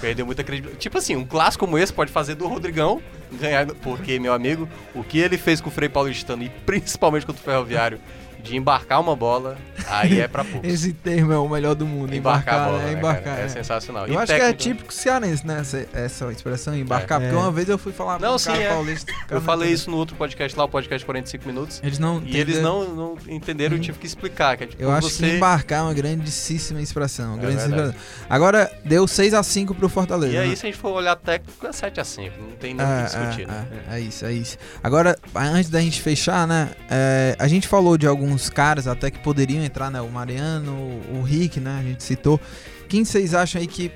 [0.00, 0.80] perdeu muita credibilidade.
[0.80, 3.66] Tipo assim, um clássico como esse pode fazer do Rodrigão ganhar.
[3.66, 7.44] Porque, meu amigo, o que ele fez com o Frei Paulistano e principalmente contra o
[7.44, 8.00] Ferroviário,
[8.40, 9.56] de embarcar uma bola,
[9.88, 10.68] aí é pra poucos.
[10.68, 12.92] Esse termo é o melhor do mundo, Embarcar, embarcar, a bola, né?
[12.92, 13.22] né, Embarcar.
[13.24, 13.40] cara?
[13.42, 13.48] É, é.
[13.48, 14.06] sensacional.
[14.06, 15.60] Eu E acho que é técnico- típico cearense, né?
[15.60, 17.20] Essa, essa expressão, embarcar.
[17.20, 17.24] É.
[17.26, 18.68] Porque uma vez eu fui falar Não, um sim, cara é.
[18.68, 19.12] paulista.
[19.30, 19.74] Eu falei entendeu.
[19.74, 21.80] isso no outro podcast lá, o podcast 45 minutos.
[21.82, 24.56] Eles não E eles não, não entenderam, eu tive que explicar.
[24.56, 25.28] Que é, tipo, Eu acho você...
[25.30, 27.38] que embarcar é uma grandíssima expressão.
[27.40, 27.94] É expressão.
[28.28, 30.32] Agora, deu 6x5 pro Fortaleza.
[30.32, 30.56] E aí, né?
[30.56, 32.30] se a gente for olhar técnico, é 7x5.
[32.38, 33.66] Não tem nem o que discutir, é, né?
[33.90, 34.56] é, é isso, é isso.
[34.82, 36.70] Agora, antes da gente fechar, né?
[36.88, 40.00] é, a gente falou de alguns caras até que poderiam entrar, né?
[40.00, 40.72] O Mariano,
[41.12, 41.78] o Rick, né?
[41.80, 42.40] A gente citou.
[42.88, 43.90] Quem vocês acham aí que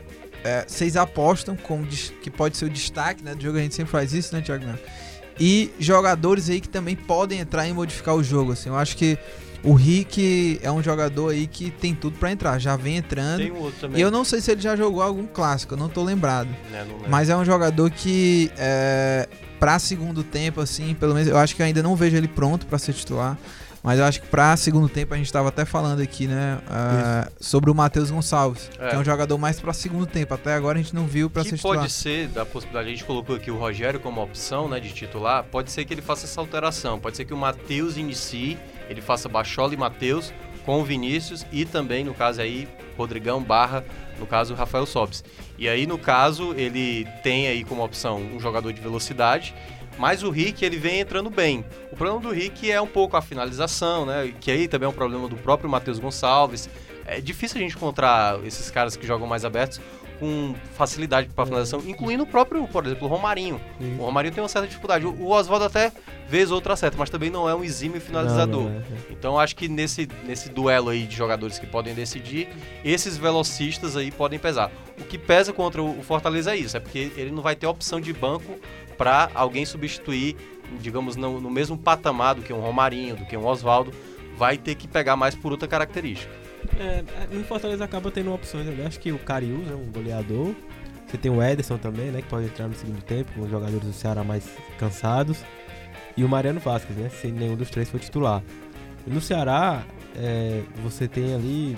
[0.44, 3.34] é, vocês apostam como que pode ser o destaque, né?
[3.34, 4.64] Do jogo a gente sempre faz isso, né, Thiago?
[5.40, 8.68] E jogadores aí que também podem entrar e modificar o jogo, assim.
[8.68, 9.18] Eu acho que
[9.64, 13.38] o Rick é um jogador aí que tem tudo pra entrar, já vem entrando.
[13.38, 13.98] Tem outro também.
[13.98, 16.48] E eu não sei se ele já jogou algum clássico, eu não tô lembrado.
[16.70, 17.08] né, não.
[17.08, 19.26] Mas é um jogador que, é,
[19.58, 22.78] pra segundo tempo, assim, pelo menos eu acho que ainda não vejo ele pronto pra
[22.78, 23.38] ser titular.
[23.84, 26.58] Mas eu acho que pra segundo tempo a gente tava até falando aqui, né?
[26.66, 28.88] ah, sobre o Matheus Gonçalves, É.
[28.88, 30.32] que é um jogador mais pra segundo tempo.
[30.32, 31.80] Até agora a gente não viu pra que ser titular.
[31.80, 35.44] pode ser da possibilidade, a gente colocou aqui o Rogério como opção, né, de titular,
[35.44, 38.56] pode ser que ele faça essa alteração, pode ser que o Matheus inicie,
[38.88, 40.32] ele faça Bachola e Matheus
[40.64, 42.66] com o Vinícius e também, no caso aí,
[42.96, 43.84] Rodrigão barra,
[44.18, 45.22] no caso, o Rafael Sobis.
[45.58, 49.54] E aí, no caso, ele tem aí como opção um jogador de velocidade,
[49.98, 51.64] mas o Rick ele vem entrando bem.
[51.90, 54.32] O problema do Rick é um pouco a finalização, né?
[54.40, 56.68] Que aí também é um problema do próprio Matheus Gonçalves.
[57.06, 59.80] É difícil a gente encontrar esses caras que jogam mais abertos
[60.18, 63.60] com facilidade para finalização, incluindo o próprio, por exemplo, o Romarinho.
[63.78, 63.96] Sim.
[63.98, 65.04] O Romarinho tem uma certa dificuldade.
[65.06, 65.92] O Oswaldo até
[66.28, 68.64] vez ou outra acerta, mas também não é um exímio finalizador.
[68.64, 69.12] Não, não é, é.
[69.12, 72.48] Então acho que nesse, nesse duelo aí de jogadores que podem decidir,
[72.84, 74.70] esses velocistas aí podem pesar.
[74.98, 78.00] O que pesa contra o Fortaleza é isso, é porque ele não vai ter opção
[78.00, 78.58] de banco
[78.96, 80.36] para alguém substituir,
[80.80, 83.92] digamos, no, no mesmo patamar do que um Romarinho, do que um Oswaldo,
[84.36, 86.32] vai ter que pegar mais por outra característica.
[86.78, 88.66] É, no Fortaleza acaba tendo opções.
[88.66, 90.54] Eu acho que o Carius é um goleador.
[91.06, 92.22] Você tem o Ederson também, né?
[92.22, 95.44] Que pode entrar no segundo tempo, com os jogadores do Ceará mais cansados.
[96.16, 97.08] E o Mariano Vasquez, né?
[97.08, 98.42] Se nenhum dos três for titular.
[99.06, 99.84] E no Ceará,
[100.16, 101.76] é, você tem ali.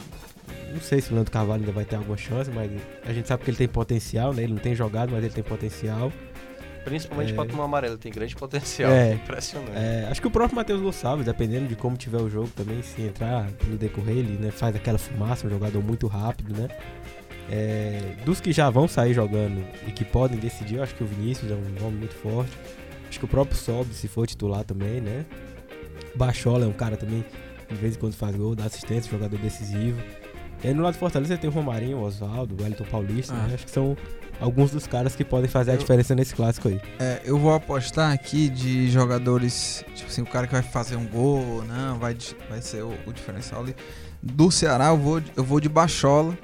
[0.72, 2.70] Não sei se o Leandro Carvalho ainda vai ter alguma chance, mas
[3.04, 4.44] a gente sabe que ele tem potencial, né?
[4.44, 6.12] Ele não tem jogado, mas ele tem potencial.
[6.86, 7.34] Principalmente É.
[7.34, 8.92] para tomar amarelo, tem grande potencial.
[8.92, 9.14] É.
[9.14, 9.72] Impressionante.
[9.76, 13.02] É, acho que o próprio Matheus Gonçalves, dependendo de como tiver o jogo também, se
[13.02, 16.68] entrar no decorrer, ele né, faz aquela fumaça, um jogador muito rápido, né?
[17.50, 21.06] É, dos que já vão sair jogando e que podem decidir, eu acho que o
[21.06, 22.52] Vinícius é um nome muito forte.
[23.08, 25.26] Acho que o próprio Sob, se for titular também, né?
[26.14, 27.24] Bachola é um cara também,
[27.68, 30.00] de vez em quando faz gol, dá assistência, jogador decisivo.
[30.66, 33.32] E aí no lado do Fortaleza você tem o Romarinho, o Oswaldo, o Wellington Paulista,
[33.32, 33.46] Ah.
[33.46, 33.54] né?
[33.54, 33.96] Acho que são
[34.40, 36.80] alguns dos caras que podem fazer a Eu- diferença nesse clássico aí.
[36.98, 41.06] É, eu vou apostar aqui de jogadores, tipo assim, o cara que vai fazer um
[41.06, 42.16] gol, não, vai,
[42.50, 43.76] vai ser o, o diferencial ali.
[44.20, 46.36] Do Ceará eu vou, de- eu vou de Bachola.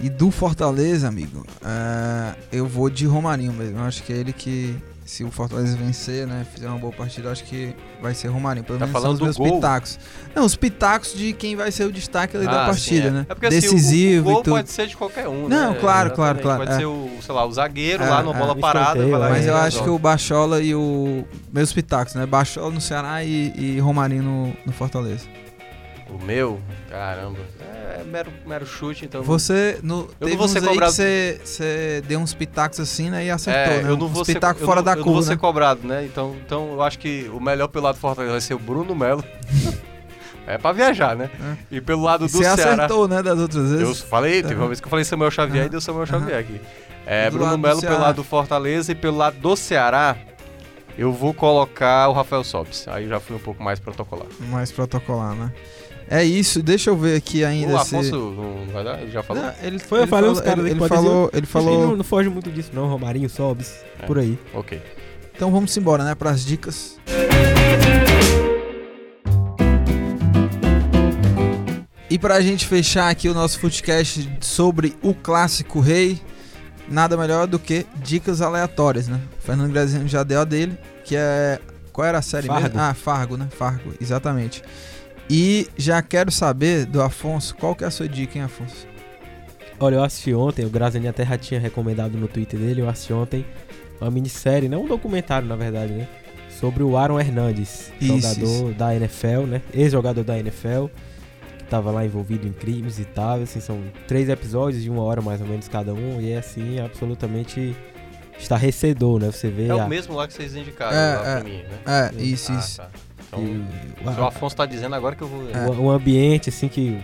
[0.00, 3.78] E do Fortaleza, amigo, é, eu vou de Romarinho mesmo.
[3.78, 4.74] Eu acho que é ele que,
[5.04, 8.64] se o Fortaleza vencer, né, fizer uma boa partida, eu acho que vai ser Romarinho.
[8.64, 9.56] Pelo Tá menos falando são os meus gol?
[9.60, 9.98] pitacos.
[10.34, 13.10] Não, os pitacos de quem vai ser o destaque ali da Ah, partida, sim, é.
[13.10, 13.26] né?
[13.28, 14.54] É porque assim, o- Decisivo o, gol e tudo.
[14.56, 15.78] pode ser de qualquer um, Não, né?
[15.78, 16.42] claro, claro, Exatamente.
[16.42, 16.76] claro, Pode é.
[16.78, 18.38] ser o, sei lá, o zagueiro É, lá no é.
[18.38, 18.86] bola Um parada.
[18.88, 21.24] escanteio, vai lá Mas eu acho que o Bachola e o.
[21.52, 22.24] Meus pitacos, né?
[22.24, 25.26] Bachola no Ceará e, e Romarinho no, no Fortaleza.
[26.10, 27.38] O meu, caramba.
[27.98, 29.22] É mero, mero chute, então.
[29.22, 29.78] Você.
[29.82, 33.10] No, não teve vou uns ser aí cobrado- que você, você deu uns pitacos assim,
[33.10, 33.24] né?
[33.24, 33.90] E acertou, é, né?
[33.90, 35.34] eu não uns vou ser, pitacos eu fora não, da eu não vou curva, ser
[35.34, 35.36] né?
[35.40, 36.04] cobrado, né?
[36.04, 38.94] Então, então eu acho que o melhor pelo lado do Fortaleza vai ser o Bruno
[38.94, 39.24] Melo.
[40.46, 41.30] é pra viajar, né?
[41.70, 42.74] E pelo lado E do você Ceará.
[42.84, 43.22] acertou, né?
[43.22, 44.00] Das outras Eu vezes.
[44.02, 45.66] falei, teve uma vez que eu falei Samuel Xavier Aham.
[45.66, 46.06] e deu Samuel.
[46.06, 46.60] Xavier aqui.
[47.06, 50.16] É, Do Bruno Melo pelo lado do Fortaleza e pelo lado do Ceará,
[50.96, 52.86] eu vou colocar o Rafael Sobis.
[52.88, 54.26] Aí já fui um pouco mais protocolar.
[54.40, 55.52] Mais protocolar, né?
[56.08, 57.96] É isso, deixa eu ver aqui ainda o se.
[57.96, 59.00] Afonso não vai dar?
[59.00, 59.42] Ele já falou?
[59.42, 62.28] Não, ele Foi, eu ele falei falou, uns caras ele, falou, ele não, não foge
[62.28, 62.86] muito disso, não.
[62.88, 64.06] Romarinho, Sobs, É.
[64.06, 64.38] por aí.
[64.52, 64.80] Ok.
[65.34, 66.14] Então vamos embora, né?
[66.14, 66.98] Para as dicas.
[72.08, 76.20] E pra gente fechar aqui o nosso footcast sobre o clássico rei,
[76.88, 79.20] nada melhor do que dicas aleatórias, né?
[79.40, 81.58] O Fernando Graziano já deu a dele, que é.
[81.92, 82.62] Qual era a série Fargo.
[82.62, 82.80] mesmo?
[82.80, 83.48] Ah, Fargo, né?
[83.56, 84.62] Fargo, exatamente.
[85.28, 88.86] E já quero saber do Afonso, qual que é a sua dica, hein, Afonso?
[89.80, 93.12] Olha, eu assisti ontem, o Graziani até já tinha recomendado no Twitter dele, eu assisti
[93.12, 93.44] ontem
[94.00, 96.06] uma minissérie, não um documentário, na verdade, né?
[96.60, 99.62] Sobre o Aaron Hernandes, Isso, jogador da NFL, né?
[99.72, 100.86] Ex-jogador da NFL,
[101.58, 103.42] que tava lá envolvido em crimes e tal.
[103.42, 106.78] Assim, são três episódios de uma hora mais ou menos cada um, e é assim,
[106.78, 107.74] absolutamente
[108.38, 109.30] estarrecedor, né?
[109.32, 111.42] Você vê É a- o mesmo lá que vocês indicaram É, lá pra é.
[111.42, 112.10] mim, né?
[112.16, 112.76] É, isso, Ah, isso.
[112.78, 112.90] tá.
[113.40, 115.42] Então, e- se o Afonso tá dizendo agora que eu vou.
[115.42, 116.98] o, o ambiente assim que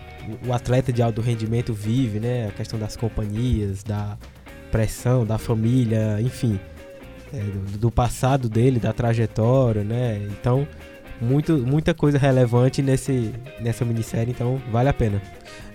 [0.45, 2.49] o, o atleta de alto rendimento vive, né?
[2.49, 4.17] A questão das companhias, da
[4.71, 6.59] pressão, da família, enfim,
[7.33, 10.21] é, do, do passado dele, da trajetória, né?
[10.31, 10.67] Então,
[11.21, 15.21] muito, muita coisa relevante nesse, nessa minissérie, então vale a pena.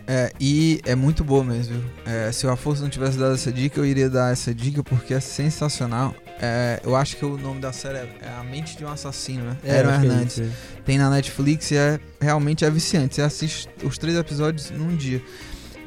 [0.08, 1.76] É, e é muito boa mesmo.
[1.80, 1.90] viu?
[2.06, 5.14] É, se o Afonso não tivesse dado essa dica, eu iria dar essa dica porque
[5.14, 6.14] é sensacional.
[6.42, 9.44] É, eu acho que o nome da série é, é A Mente de um Assassino,
[9.46, 9.58] né?
[9.64, 10.38] É Hernandes.
[10.38, 10.52] isso,
[10.86, 13.16] Tem na Netflix e é realmente é viciante.
[13.16, 15.22] Você assiste os três episódios num dia.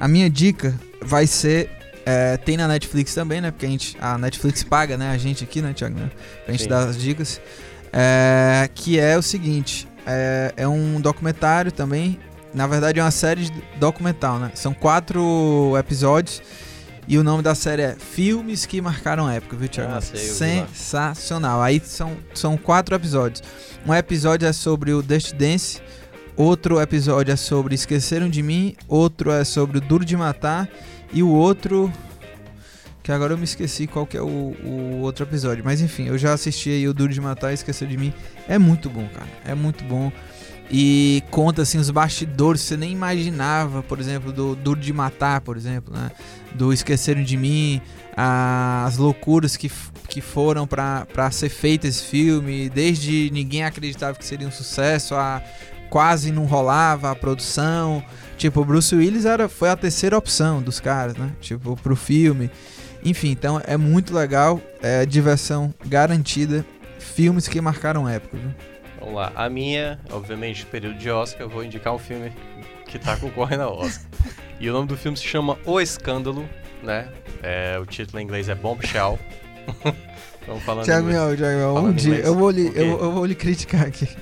[0.00, 1.70] A minha dica vai ser.
[2.06, 3.50] é, tem na Netflix também, né?
[3.50, 5.10] Porque a, gente, a Netflix paga, né?
[5.10, 5.98] A gente aqui, né, Thiago?
[5.98, 6.10] Né?
[6.44, 6.68] Pra gente Sim.
[6.70, 7.40] dar as dicas.
[7.92, 12.18] É, que é o seguinte: é, é um documentário também.
[12.54, 14.50] Na verdade, é uma série de documental, né?
[14.54, 16.40] São quatro episódios.
[17.10, 19.94] E o nome da série é Filmes que Marcaram Época, viu, Thiago?
[19.94, 20.20] Ah, sei.
[20.20, 21.62] Sensacional.
[21.62, 23.42] Aí são, são quatro episódios.
[23.86, 25.80] Um episódio é sobre o Dust Dance,
[26.36, 30.68] outro episódio é sobre Esqueceram de Mim, outro é sobre o Duro de Matar
[31.10, 31.90] e o outro
[33.02, 36.18] que agora eu me esqueci qual que é o, o outro episódio, mas enfim, eu
[36.18, 38.12] já assisti aí o Duro de Matar e Esqueceram de Mim.
[38.46, 39.30] É muito bom, cara.
[39.46, 40.12] É muito bom.
[40.70, 45.40] E conta assim os bastidores que você nem imaginava, por exemplo, do Duro de Matar,
[45.40, 46.10] por exemplo, né?
[46.54, 47.80] Do Esqueceram de Mim,
[48.14, 49.70] as loucuras que,
[50.08, 55.42] que foram para ser feito esse filme, desde ninguém acreditava que seria um sucesso, a
[55.88, 58.02] quase não rolava a produção.
[58.36, 61.32] Tipo, o Bruce Willis era, foi a terceira opção dos caras, né?
[61.40, 62.50] Tipo, pro filme.
[63.04, 66.64] Enfim, então é muito legal, é diversão garantida,
[66.98, 68.50] filmes que marcaram época, viu?
[69.00, 69.32] Vamos lá.
[69.34, 72.32] A minha, obviamente, período de Oscar, eu vou indicar um filme
[72.86, 74.06] que tá concorrendo ao Oscar.
[74.60, 76.48] E o nome do filme se chama O Escândalo,
[76.82, 77.08] né?
[77.42, 79.18] É, o título em inglês é Bombshell.
[80.40, 81.06] Estamos falando Tiago.
[81.06, 82.26] Miel, Tiago um dia, inglês.
[82.26, 84.08] eu vou, lhe, eu, eu vou lhe criticar aqui.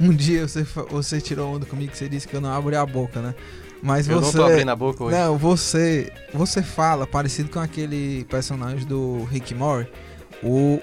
[0.00, 2.86] Um dia você, você tirou onda comigo que você disse que eu não abri a
[2.86, 3.34] boca, né?
[3.82, 4.38] Mas Eu você.
[4.38, 5.16] não tô abrindo a boca hoje.
[5.16, 6.12] Não, você.
[6.32, 9.88] Você fala parecido com aquele personagem do Rick Mori,
[10.44, 10.80] o.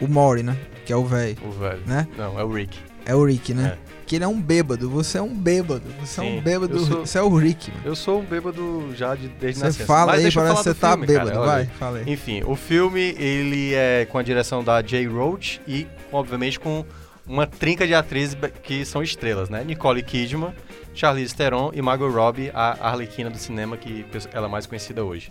[0.00, 0.56] O Mori, né?
[0.90, 1.80] Que é o velho, O velho.
[1.86, 2.08] né?
[2.18, 2.76] Não, é o Rick.
[3.06, 3.78] É o Rick, né?
[4.08, 4.90] Que ele é um bêbado.
[4.90, 5.84] Você é um bêbado.
[6.00, 6.80] Você é Sim, um bêbado.
[6.80, 7.82] sou- Você é o Rick, mano.
[7.84, 9.86] Eu sou um bêbado já de, desde Você nascença.
[9.86, 11.30] fala Mas aí, parece que você tá bêbado.
[11.30, 12.12] cara, Vai, fala aí.
[12.12, 16.84] Enfim, o filme ele é com a direção da Jay Roach e, obviamente, com
[17.24, 19.62] uma trinca de atrizes que são estrelas, né?
[19.62, 20.52] Nicole Kidman,
[20.92, 25.30] Charlize Theron e Margot Robbie, a Arlequina do cinema que ela é mais conhecida hoje.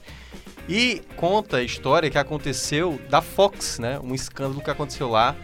[0.67, 3.99] E conta a história que aconteceu da Fox, né?
[4.03, 5.35] Um escândalo que aconteceu lá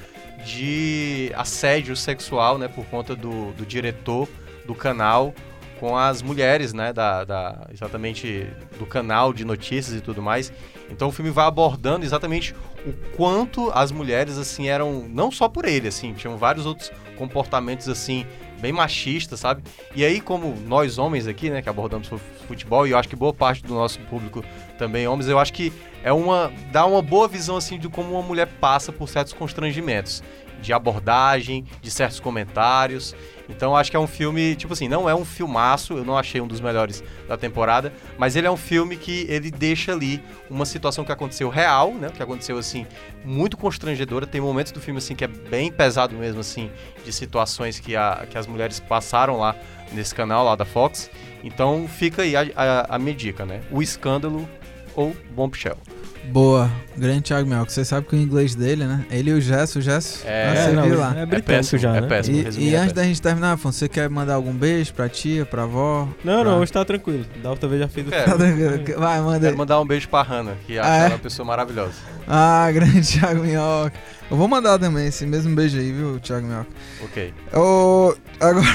[0.45, 2.67] de assédio sexual, né?
[2.67, 4.27] Por conta do, do diretor
[4.65, 5.33] do canal
[5.79, 6.91] com as mulheres, né?
[6.93, 8.47] Da, da- exatamente
[8.79, 10.51] do canal de notícias e tudo mais.
[10.89, 12.53] Então o filme vai abordando exatamente
[12.85, 15.07] o quanto as mulheres, assim, eram...
[15.09, 16.13] Não só por ele, assim.
[16.13, 18.25] Tinham vários outros comportamentos, assim,
[18.59, 19.63] bem machistas, sabe?
[19.95, 21.61] E aí, como nós homens aqui, né?
[21.61, 24.43] Que abordamos fu- futebol, e eu acho que boa parte do nosso público
[24.77, 25.73] também homens, eu acho que
[26.03, 26.51] é uma...
[26.71, 30.21] Dá uma boa visão, assim, de como uma mulher passa por certos constrangimentos.
[30.61, 33.15] De abordagem, de certos comentários.
[33.49, 36.41] Então acho que é um filme, tipo assim, não é um filmaço, eu não achei
[36.41, 40.65] um dos melhores da temporada, mas ele é um filme que ele deixa ali uma
[40.65, 42.09] situação que aconteceu real, né?
[42.09, 42.85] Que aconteceu assim,
[43.23, 44.25] muito constrangedora.
[44.25, 46.71] Tem momentos do filme assim que é bem pesado mesmo assim,
[47.03, 49.55] de situações que, a, que as mulheres passaram lá
[49.91, 51.09] nesse canal lá da Fox.
[51.43, 53.61] Então fica aí a, a, a minha dica, né?
[53.69, 54.47] O escândalo
[54.95, 55.77] ou Bombshell.
[56.31, 56.69] Boa.
[56.97, 59.05] Grande Thiago Mel, que você sabe que o inglês dele, né?
[59.11, 61.13] Ele e o Gesso, o Gesso, É, ah, você não, viu lá.
[61.17, 62.07] é É péssimo, já, é né?
[62.07, 62.37] péssimo.
[62.37, 65.09] E, resumindo, e é antes da gente terminar, Afonso, você quer mandar algum beijo pra
[65.09, 66.07] tia, pra avó?
[66.23, 67.25] Não, Pra- não, hoje tá tranquilo.
[67.43, 68.31] Da outra vez já fiz o Quero.
[68.31, 68.99] Tá tranquilo.
[68.99, 70.99] Vai, manda Quero mandar um beijo pra Hannah, que Ah, é?
[71.01, 71.93] ela uma pessoa maravilhosa.
[72.27, 73.93] Ah, grande Thiago Minhoca.
[74.31, 76.67] Eu vou mandar também esse mesmo beijo aí, viu, Thiago Minhoca?
[77.03, 77.33] Ok.
[77.53, 78.65] Ô, agora.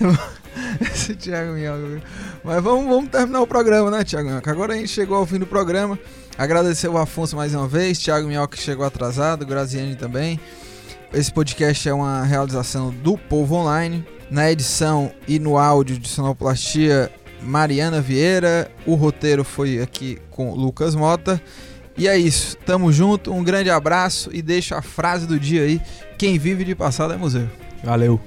[0.80, 1.78] Esse Thiago Minhoca.
[1.86, 2.00] viu?
[2.44, 4.50] Mas vamos, vamos terminar o programa, né, Thiago Minhoca?
[4.50, 5.98] Agora a gente chegou ao fim do programa.
[6.36, 10.40] Agradecer o Afonso mais uma vez, Thiago Minhoca chegou atrasado, Graziane também.
[11.12, 14.04] Esse podcast é uma realização do Povo Online.
[14.30, 17.12] Na edição e no áudio de sonoplastia,
[17.42, 18.70] Mariana Vieira.
[18.86, 21.40] O roteiro foi aqui com Lucas Mota.
[21.98, 22.56] E é isso.
[22.64, 23.30] Tamo junto.
[23.30, 25.82] Um grande abraço e deixa a frase do dia aí.
[26.16, 27.46] Quem vive de passado é museu.
[27.84, 28.18] Valeu.